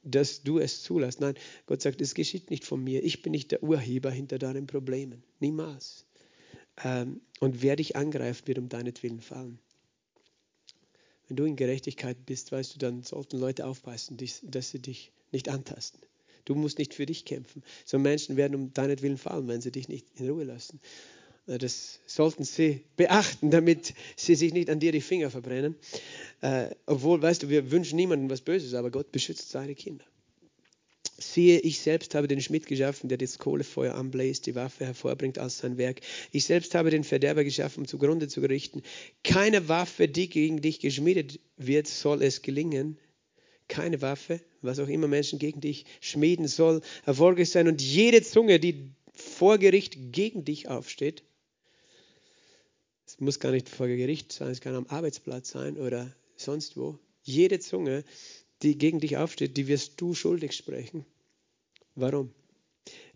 [0.03, 1.21] dass du es zulässt?
[1.21, 1.35] Nein,
[1.67, 3.03] Gott sagt, es geschieht nicht von mir.
[3.03, 5.25] Ich bin nicht der Urheber hinter deinen Problemen.
[5.41, 6.07] Niemals.
[6.85, 9.59] Ähm, und wer dich angreift, wird um deinetwillen fallen.
[11.27, 15.49] Wenn du in Gerechtigkeit bist, weißt du, dann sollten Leute aufpassen, dass sie dich nicht
[15.49, 16.01] antasten.
[16.45, 17.63] Du musst nicht für dich kämpfen.
[17.87, 20.81] So Menschen werden um deinetwillen fallen, wenn sie dich nicht in Ruhe lassen.
[21.47, 25.77] Äh, das sollten sie beachten, damit sie sich nicht an dir die Finger verbrennen.
[26.41, 30.05] Äh, obwohl, weißt du, wir wünschen niemandem was Böses, aber Gott beschützt seine Kinder.
[31.17, 35.59] Siehe, ich selbst habe den Schmied geschaffen, der das Kohlefeuer anbläst, die Waffe hervorbringt als
[35.59, 36.01] sein Werk.
[36.33, 38.83] Ich selbst habe den Verderber geschaffen, um zugrunde zu richten.
[39.23, 42.99] Keine Waffe, die gegen dich geschmiedet wird, soll es gelingen
[43.69, 47.69] keine Waffe, was auch immer Menschen gegen dich schmieden soll, erfolgreich sein.
[47.69, 51.23] Und jede Zunge, die vor Gericht gegen dich aufsteht,
[53.07, 56.99] es muss gar nicht vor Gericht sein, es kann am Arbeitsplatz sein oder sonst wo.
[57.23, 58.05] Jede Zunge,
[58.63, 61.05] die gegen dich aufsteht, die wirst du schuldig sprechen.
[61.95, 62.33] Warum?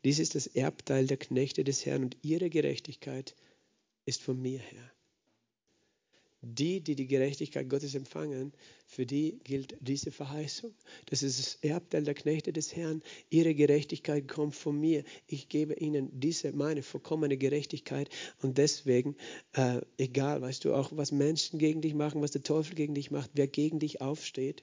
[0.05, 3.35] Dies ist das Erbteil der Knechte des Herrn und ihre Gerechtigkeit
[4.05, 4.93] ist von mir her.
[6.41, 8.53] Die, die die Gerechtigkeit Gottes empfangen,
[8.87, 10.73] für die gilt diese Verheißung.
[11.07, 13.03] Das ist das Erbteil der Knechte des Herrn.
[13.29, 15.03] Ihre Gerechtigkeit kommt von mir.
[15.27, 18.09] Ich gebe ihnen diese, meine vollkommene Gerechtigkeit.
[18.41, 19.17] Und deswegen,
[19.55, 23.11] äh, egal, weißt du auch, was Menschen gegen dich machen, was der Teufel gegen dich
[23.11, 24.63] macht, wer gegen dich aufsteht,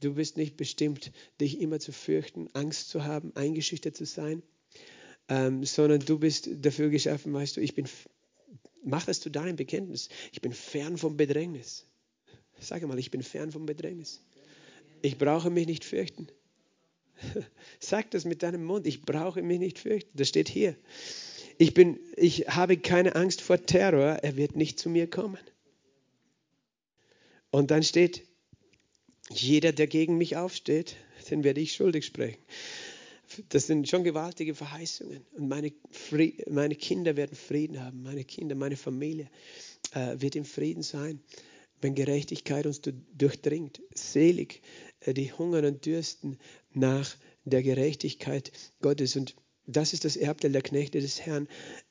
[0.00, 4.42] du bist nicht bestimmt, dich immer zu fürchten, Angst zu haben, eingeschüchtert zu sein.
[5.28, 7.86] Ähm, sondern du bist dafür geschaffen, weißt du, ich bin
[8.84, 10.08] Mach das zu deinem Bekenntnis.
[10.32, 11.86] Ich bin fern vom Bedrängnis.
[12.60, 14.20] Sage mal, ich bin fern vom Bedrängnis.
[15.02, 16.28] Ich brauche mich nicht fürchten.
[17.80, 18.86] Sag das mit deinem Mund.
[18.86, 20.16] Ich brauche mich nicht fürchten.
[20.16, 20.76] Das steht hier.
[21.58, 24.18] Ich, bin, ich habe keine Angst vor Terror.
[24.22, 25.38] Er wird nicht zu mir kommen.
[27.50, 28.26] Und dann steht,
[29.30, 30.96] jeder, der gegen mich aufsteht,
[31.30, 32.40] den werde ich schuldig sprechen.
[33.48, 35.24] Das sind schon gewaltige Verheißungen.
[35.32, 35.72] Und meine,
[36.48, 38.02] meine Kinder werden Frieden haben.
[38.02, 39.28] Meine Kinder, meine Familie
[39.92, 41.20] äh, wird im Frieden sein,
[41.80, 42.80] wenn Gerechtigkeit uns
[43.14, 43.80] durchdringt.
[43.94, 44.62] Selig,
[45.00, 46.38] äh, die hungern und dürsten
[46.72, 49.16] nach der Gerechtigkeit Gottes.
[49.16, 49.36] Und
[49.70, 51.46] das ist das Erbteil der Knechte des Herrn.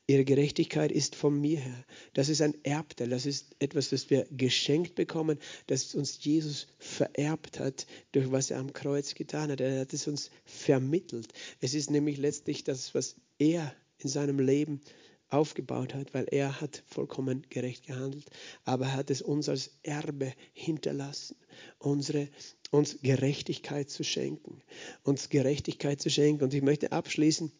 [0.08, 1.84] Ihre Gerechtigkeit ist von mir her.
[2.12, 3.08] Das ist ein Erbteil.
[3.08, 5.38] Das ist etwas, das wir geschenkt bekommen,
[5.68, 9.60] das uns Jesus vererbt hat, durch was er am Kreuz getan hat.
[9.60, 11.28] Er hat es uns vermittelt.
[11.60, 14.80] Es ist nämlich letztlich das, was er in seinem Leben
[15.28, 18.28] aufgebaut hat, weil er hat vollkommen gerecht gehandelt,
[18.64, 21.36] aber er hat es uns als Erbe hinterlassen,
[21.78, 22.28] unsere,
[22.70, 24.62] uns Gerechtigkeit zu schenken,
[25.04, 26.44] uns Gerechtigkeit zu schenken.
[26.44, 27.52] Und ich möchte abschließen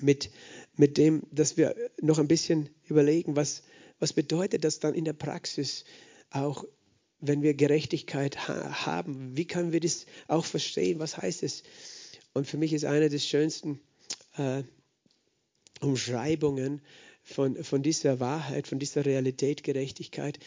[0.00, 0.30] mit,
[0.76, 3.62] mit dem, dass wir noch ein bisschen überlegen, was,
[3.98, 5.84] was bedeutet das dann in der Praxis
[6.30, 6.64] auch,
[7.20, 9.36] wenn wir Gerechtigkeit ha haben?
[9.36, 10.98] Wie können wir das auch verstehen?
[10.98, 11.62] Was heißt es?
[12.34, 13.80] Und für mich ist eine der schönsten
[14.36, 14.62] äh,
[15.80, 16.82] Umschreibungen
[17.22, 20.38] von, von dieser Wahrheit, von dieser Realität Gerechtigkeit,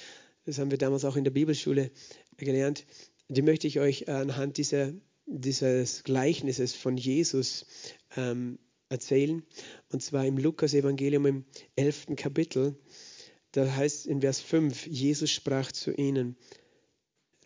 [0.46, 1.92] das haben wir damals auch in der Bibelschule
[2.38, 2.86] gelernt,
[3.28, 4.94] die möchte ich euch anhand dieser,
[5.28, 7.66] dieses Gleichnisses von Jesus
[8.16, 8.58] ähm,
[8.90, 9.44] erzählen.
[9.92, 12.08] Und zwar im Lukas-Evangelium im 11.
[12.16, 12.76] Kapitel.
[13.52, 16.36] Da heißt in Vers 5, Jesus sprach zu ihnen,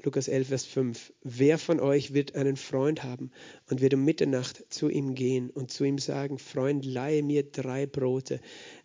[0.05, 1.13] Lukas 11, Vers 5.
[1.23, 3.31] Wer von euch wird einen Freund haben
[3.69, 7.85] und wird um Mitternacht zu ihm gehen und zu ihm sagen, Freund, leihe mir drei
[7.85, 8.41] Brote,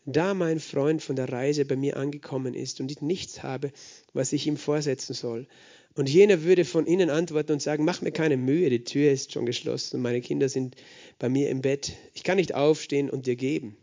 [0.06, 3.72] da mein Freund von der Reise bei mir angekommen ist und ich nichts habe,
[4.12, 5.48] was ich ihm vorsetzen soll.
[5.98, 9.32] Und jener würde von ihnen antworten und sagen, mach mir keine Mühe, die Tür ist
[9.32, 10.76] schon geschlossen und meine Kinder sind
[11.18, 11.90] bei mir im Bett.
[12.14, 13.76] Ich kann nicht aufstehen und dir geben.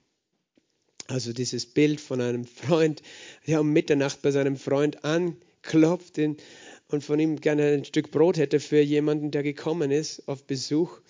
[1.07, 3.01] Also dieses Bild von einem Freund,
[3.47, 8.61] der um Mitternacht bei seinem Freund anklopft und von ihm gerne ein Stück Brot hätte
[8.61, 11.01] für jemanden, der gekommen ist auf Besuch.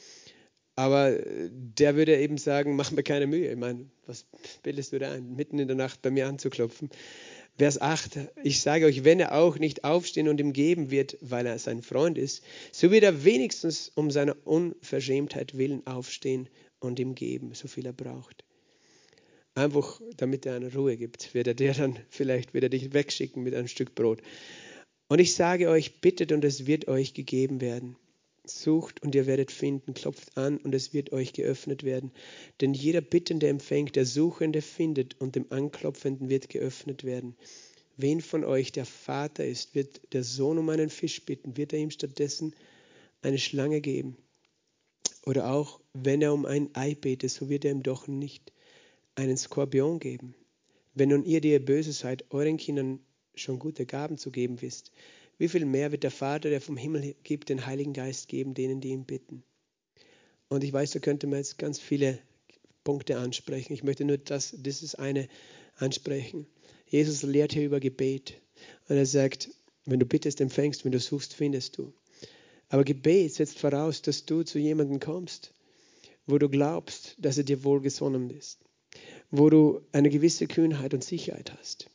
[0.76, 1.16] Aber
[1.52, 3.52] der würde eben sagen, mach mir keine Mühe.
[3.52, 4.26] Ich meine, was
[4.64, 6.90] bildest du da ein, mitten in der Nacht bei mir anzuklopfen?
[7.58, 11.46] Vers 8, ich sage euch, wenn er auch nicht aufstehen und ihm geben wird, weil
[11.46, 17.16] er sein Freund ist, so wird er wenigstens um seiner Unverschämtheit willen aufstehen und ihm
[17.16, 18.44] geben, so viel er braucht.
[19.54, 23.56] Einfach, damit er eine Ruhe gibt, wird er dir dann vielleicht wieder dich wegschicken mit
[23.56, 24.22] einem Stück Brot.
[25.08, 27.96] Und ich sage euch, bittet und es wird euch gegeben werden.
[28.50, 32.12] Sucht und ihr werdet finden, klopft an und es wird euch geöffnet werden.
[32.62, 37.36] Denn jeder Bittende empfängt, der Suchende findet und dem Anklopfenden wird geöffnet werden.
[37.98, 41.80] Wen von euch der Vater ist, wird der Sohn um einen Fisch bitten, wird er
[41.80, 42.54] ihm stattdessen
[43.22, 44.18] eine Schlange geben.
[45.26, 48.52] Oder auch, wenn er um ein Ei betet, so wird er ihm doch nicht
[49.16, 50.36] einen Skorpion geben.
[50.94, 53.00] Wenn nun ihr, die ihr böse seid, euren Kindern
[53.34, 54.92] schon gute Gaben zu geben wisst,
[55.38, 58.82] wie viel mehr wird der Vater, der vom Himmel gibt, den Heiligen Geist geben, denen,
[58.82, 59.44] die ihn bitten?
[60.48, 62.20] Und ich weiß, da könnte man jetzt ganz viele
[62.84, 63.74] Punkte ansprechen.
[63.74, 65.28] Ich möchte nur das, dieses eine
[65.76, 66.48] ansprechen.
[66.88, 68.40] Jesus lehrt hier über Gebet.
[68.88, 69.50] Und er sagt,
[69.86, 71.94] wenn du bittest, empfängst, wenn du suchst, findest du.
[72.70, 75.54] Aber Gebet setzt voraus, dass du zu jemandem kommst,
[76.26, 78.60] wo du glaubst, dass er dir wohlgesonnen ist,
[79.30, 81.90] wo du eine gewisse Kühnheit und Sicherheit hast.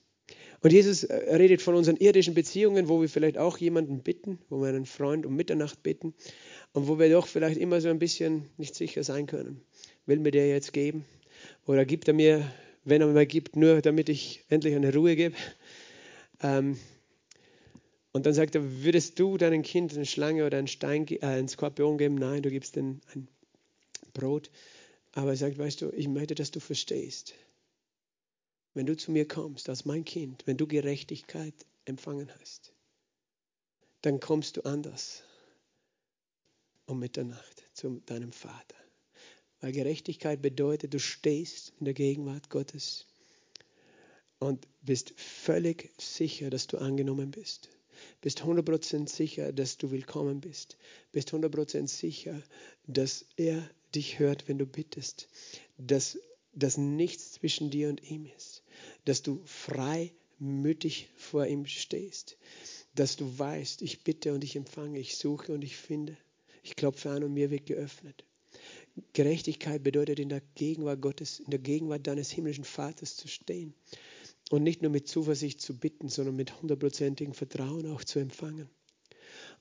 [0.62, 4.60] Und Jesus äh, redet von unseren irdischen Beziehungen, wo wir vielleicht auch jemanden bitten, wo
[4.60, 6.14] wir einen Freund um Mitternacht bitten
[6.72, 9.62] und wo wir doch vielleicht immer so ein bisschen nicht sicher sein können.
[10.06, 11.04] Will mir der jetzt geben?
[11.66, 12.50] Oder gibt er mir,
[12.84, 15.34] wenn er mir gibt, nur damit ich endlich eine Ruhe gebe?
[16.42, 16.76] Ähm,
[18.12, 21.48] und dann sagt er, würdest du deinem Kind eine Schlange oder einen, Stein, äh, einen
[21.48, 22.16] Skorpion geben?
[22.16, 23.28] Nein, du gibst ihm ein
[24.12, 24.50] Brot.
[25.12, 27.34] Aber er sagt, weißt du, ich möchte, dass du verstehst
[28.74, 31.54] wenn du zu mir kommst als mein Kind, wenn du Gerechtigkeit
[31.85, 32.72] empfangen hast,
[34.02, 35.22] dann kommst du anders
[36.87, 38.76] um Mitternacht zu deinem Vater.
[39.61, 43.06] Weil Gerechtigkeit bedeutet, du stehst in der Gegenwart Gottes
[44.38, 47.68] und bist völlig sicher, dass du angenommen bist.
[48.22, 50.78] Bist 100% sicher, dass du willkommen bist.
[51.12, 52.42] Bist 100% sicher,
[52.87, 55.28] dass er dich hört, wenn du bittest.
[55.76, 56.18] Dass,
[56.54, 58.59] dass nichts zwischen dir und ihm ist
[59.04, 62.36] dass du freimütig vor ihm stehst,
[62.94, 66.16] dass du weißt, ich bitte und ich empfange, ich suche und ich finde,
[66.62, 68.24] ich klopfe an und mir wird geöffnet.
[69.12, 73.72] Gerechtigkeit bedeutet in der Gegenwart Gottes, in der Gegenwart deines himmlischen Vaters zu stehen
[74.51, 78.68] und nicht nur mit Zuversicht zu bitten, sondern mit hundertprozentigem Vertrauen auch zu empfangen.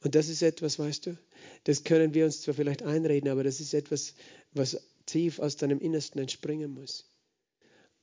[0.01, 1.17] Und das ist etwas, weißt du,
[1.65, 4.15] das können wir uns zwar vielleicht einreden, aber das ist etwas,
[4.53, 7.05] was tief aus deinem Innersten entspringen muss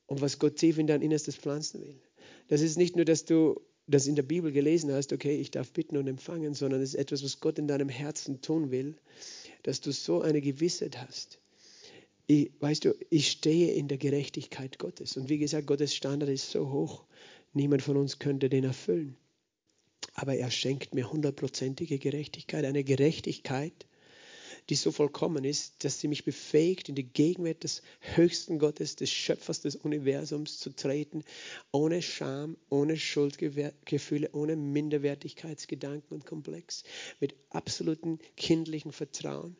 [0.06, 2.00] und was Gott tief in dein Innerstes pflanzen will.
[2.48, 5.70] Das ist nicht nur, dass du das in der Bibel gelesen hast, okay, ich darf
[5.72, 8.96] bitten und empfangen, sondern es ist etwas, was Gott in deinem Herzen tun will,
[9.62, 11.38] dass du so eine Gewissheit hast,
[12.26, 15.16] ich, weißt du, ich stehe in der Gerechtigkeit Gottes.
[15.16, 17.04] Und wie gesagt, Gottes Standard ist so hoch,
[17.52, 19.16] niemand von uns könnte den erfüllen.
[20.14, 23.86] Aber er schenkt mir hundertprozentige Gerechtigkeit, eine Gerechtigkeit,
[24.68, 29.10] die so vollkommen ist, dass sie mich befähigt, in die Gegenwart des höchsten Gottes, des
[29.10, 31.22] Schöpfers des Universums zu treten,
[31.70, 36.84] ohne Scham, ohne Schuldgefühle, ohne Minderwertigkeitsgedanken und Komplex,
[37.20, 39.56] mit absolutem kindlichen Vertrauen.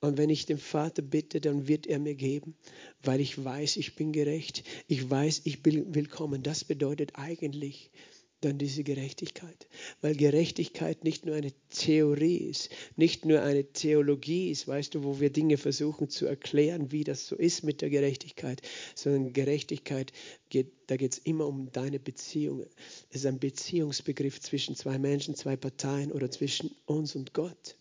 [0.00, 2.56] Und wenn ich den Vater bitte, dann wird er mir geben,
[3.04, 4.64] weil ich weiß, ich bin gerecht.
[4.88, 6.42] Ich weiß, ich bin willkommen.
[6.42, 7.92] Das bedeutet eigentlich
[8.44, 9.66] dann diese Gerechtigkeit.
[10.00, 15.20] Weil Gerechtigkeit nicht nur eine Theorie ist, nicht nur eine Theologie ist, weißt du, wo
[15.20, 18.60] wir Dinge versuchen zu erklären, wie das so ist mit der Gerechtigkeit,
[18.94, 20.12] sondern Gerechtigkeit,
[20.50, 22.66] geht, da geht es immer um deine Beziehung.
[23.10, 27.76] Es ist ein Beziehungsbegriff zwischen zwei Menschen, zwei Parteien oder zwischen uns und Gott.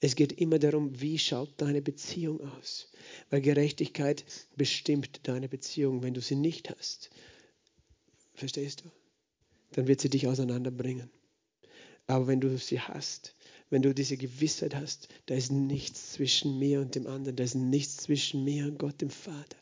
[0.00, 2.90] Es geht immer darum, wie schaut deine Beziehung aus.
[3.30, 4.24] Weil Gerechtigkeit
[4.56, 7.10] bestimmt deine Beziehung, wenn du sie nicht hast.
[8.34, 8.90] Verstehst du?
[9.72, 11.10] Dann wird sie dich auseinanderbringen.
[12.06, 13.34] Aber wenn du sie hast,
[13.70, 17.54] wenn du diese Gewissheit hast, da ist nichts zwischen mir und dem anderen, da ist
[17.54, 19.56] nichts zwischen mir und Gott, dem Vater,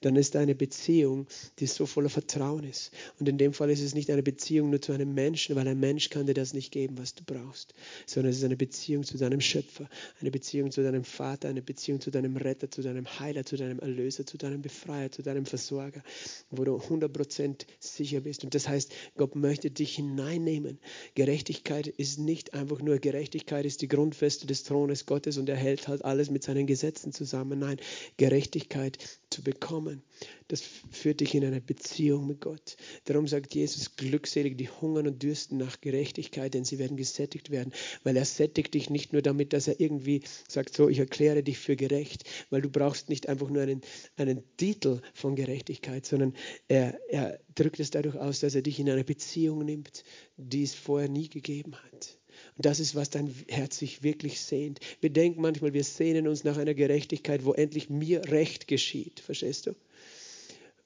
[0.00, 1.26] dann ist eine Beziehung,
[1.58, 2.92] die so voller Vertrauen ist.
[3.18, 5.80] Und in dem Fall ist es nicht eine Beziehung nur zu einem Menschen, weil ein
[5.80, 7.74] Mensch kann dir das nicht geben, was du brauchst,
[8.06, 9.88] sondern es ist eine Beziehung zu deinem Schöpfer,
[10.20, 13.78] eine Beziehung zu deinem Vater, eine Beziehung zu deinem Retter, zu deinem Heiler, zu deinem
[13.78, 16.02] Erlöser, zu deinem Befreier, zu deinem Versorger,
[16.50, 18.44] wo du 100% sicher bist.
[18.44, 20.78] Und das heißt, Gott möchte dich hineinnehmen.
[21.14, 25.88] Gerechtigkeit ist nicht einfach nur Gerechtigkeit, ist die Grundfeste des Thrones Gottes und er hält
[25.88, 27.58] halt alles mit seinen Gesetzen zusammen.
[27.58, 27.78] Nein,
[28.16, 28.98] Gerechtigkeit
[29.34, 30.02] zu bekommen,
[30.46, 30.62] das
[30.92, 32.76] führt dich in eine Beziehung mit Gott.
[33.04, 37.72] Darum sagt Jesus, glückselig die hungern und dürsten nach Gerechtigkeit, denn sie werden gesättigt werden.
[38.04, 41.58] Weil er sättigt dich nicht nur damit, dass er irgendwie sagt, so, ich erkläre dich
[41.58, 43.80] für gerecht, weil du brauchst nicht einfach nur einen,
[44.16, 46.34] einen Titel von Gerechtigkeit, sondern
[46.68, 50.04] er, er drückt es dadurch aus, dass er dich in eine Beziehung nimmt,
[50.36, 52.18] die es vorher nie gegeben hat.
[52.56, 54.80] Und das ist, was dein Herz sich wirklich sehnt.
[55.00, 59.20] Wir denken manchmal, wir sehnen uns nach einer Gerechtigkeit, wo endlich mir Recht geschieht.
[59.20, 59.74] Verstehst du?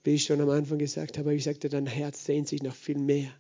[0.05, 2.99] Wie ich schon am Anfang gesagt habe, ich sagte, dein Herz sehnt sich nach viel
[2.99, 3.31] mehr.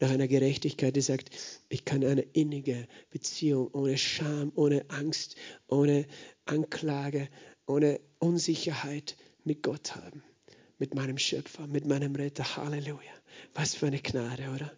[0.00, 1.30] Nach einer Gerechtigkeit, die sagt,
[1.68, 5.36] ich kann eine innige Beziehung ohne Scham, ohne Angst,
[5.68, 6.06] ohne
[6.44, 7.28] Anklage,
[7.66, 10.22] ohne Unsicherheit mit Gott haben.
[10.78, 12.56] Mit meinem Schöpfer, mit meinem Retter.
[12.56, 13.12] Halleluja.
[13.54, 14.72] Was für eine Gnade, oder?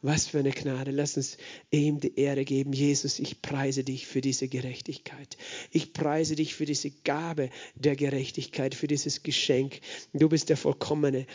[0.00, 0.92] Was für eine Gnade.
[0.92, 1.38] Lass uns
[1.70, 2.72] ihm die Ehre geben.
[2.72, 5.36] Jesus, ich preise dich für diese Gerechtigkeit.
[5.72, 9.80] Ich preise dich für diese Gabe der Gerechtigkeit, für dieses Geschenk.
[10.12, 11.26] Du bist der Vollkommene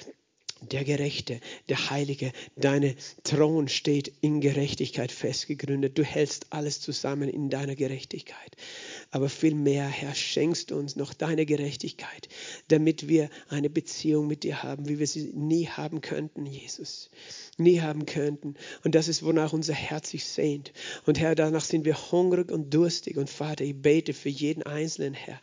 [0.69, 1.39] der Gerechte,
[1.69, 2.31] der Heilige.
[2.55, 5.97] Dein Thron steht in Gerechtigkeit festgegründet.
[5.97, 8.55] Du hältst alles zusammen in deiner Gerechtigkeit.
[9.11, 12.29] Aber vielmehr, Herr, schenkst du uns noch deine Gerechtigkeit,
[12.67, 17.09] damit wir eine Beziehung mit dir haben, wie wir sie nie haben könnten, Jesus
[17.57, 18.55] nie haben könnten.
[18.83, 20.73] Und das ist, wonach unser Herz sich sehnt.
[21.05, 23.17] Und Herr, danach sind wir hungrig und durstig.
[23.17, 25.39] Und Vater, ich bete für jeden Einzelnen, Herr.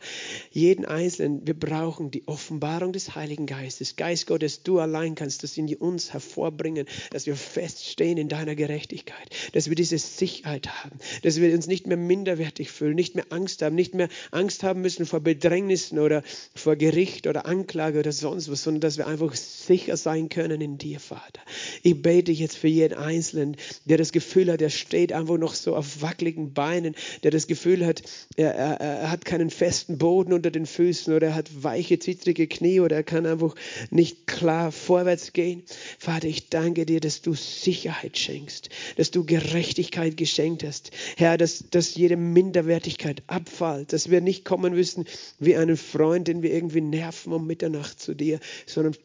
[0.51, 3.95] Jeden Einzelnen, wir brauchen die Offenbarung des Heiligen Geistes.
[3.95, 9.29] Geist Gottes, du allein kannst das in uns hervorbringen, dass wir feststehen in deiner Gerechtigkeit,
[9.53, 13.61] dass wir diese Sicherheit haben, dass wir uns nicht mehr minderwertig fühlen, nicht mehr Angst
[13.61, 16.23] haben, nicht mehr Angst haben müssen vor Bedrängnissen oder
[16.55, 20.77] vor Gericht oder Anklage oder sonst was, sondern dass wir einfach sicher sein können in
[20.77, 21.41] dir, Vater.
[21.83, 25.75] Ich bete jetzt für jeden Einzelnen, der das Gefühl hat, er steht einfach noch so
[25.75, 28.01] auf wackeligen Beinen, der das Gefühl hat,
[28.35, 32.47] er, er, er hat keinen festen Boden unter den Füßen oder er hat weiche, zittrige
[32.47, 33.55] Knie oder er kann einfach
[33.89, 34.71] nicht klar
[35.01, 35.63] vorwärts gehen.
[35.97, 40.91] Vater, ich danke dir, dass du Sicherheit schenkst, dass du Gerechtigkeit geschenkt hast.
[41.17, 45.05] Herr, dass, dass jede Minderwertigkeit abfällt, dass wir nicht kommen müssen
[45.39, 48.95] wie einen Freund, den wir irgendwie nerven um Mitternacht zu dir, sondern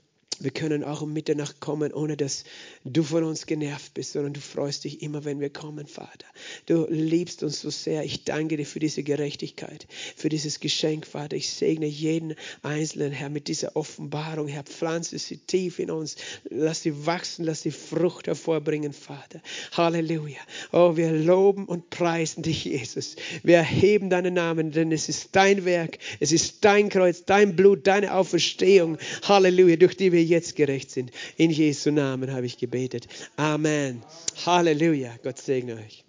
[0.41, 2.45] wir können auch um Mitternacht kommen, ohne dass
[2.85, 6.27] du von uns genervt bist, sondern du freust dich immer, wenn wir kommen, Vater.
[6.67, 8.05] Du liebst uns so sehr.
[8.05, 11.37] Ich danke dir für diese Gerechtigkeit, für dieses Geschenk, Vater.
[11.37, 14.49] Ich segne jeden Einzelnen, Herr, mit dieser Offenbarung.
[14.49, 16.17] Herr, pflanze sie tief in uns.
[16.51, 19.41] Lass sie wachsen, lass sie Frucht hervorbringen, Vater.
[19.73, 20.41] Halleluja.
[20.73, 23.17] Oh, wir loben und preisen dich, Jesus.
[23.43, 27.87] Wir erheben deinen Namen, denn es ist dein Werk, es ist dein Kreuz, dein Blut,
[27.87, 28.99] deine Auferstehung.
[29.23, 31.11] Halleluja, durch die wir jetzt gerecht sind.
[31.37, 33.09] In Jesu Namen habe ich gebetet.
[33.37, 34.03] Amen.
[34.45, 35.17] Halleluja.
[35.23, 36.05] Gott segne euch.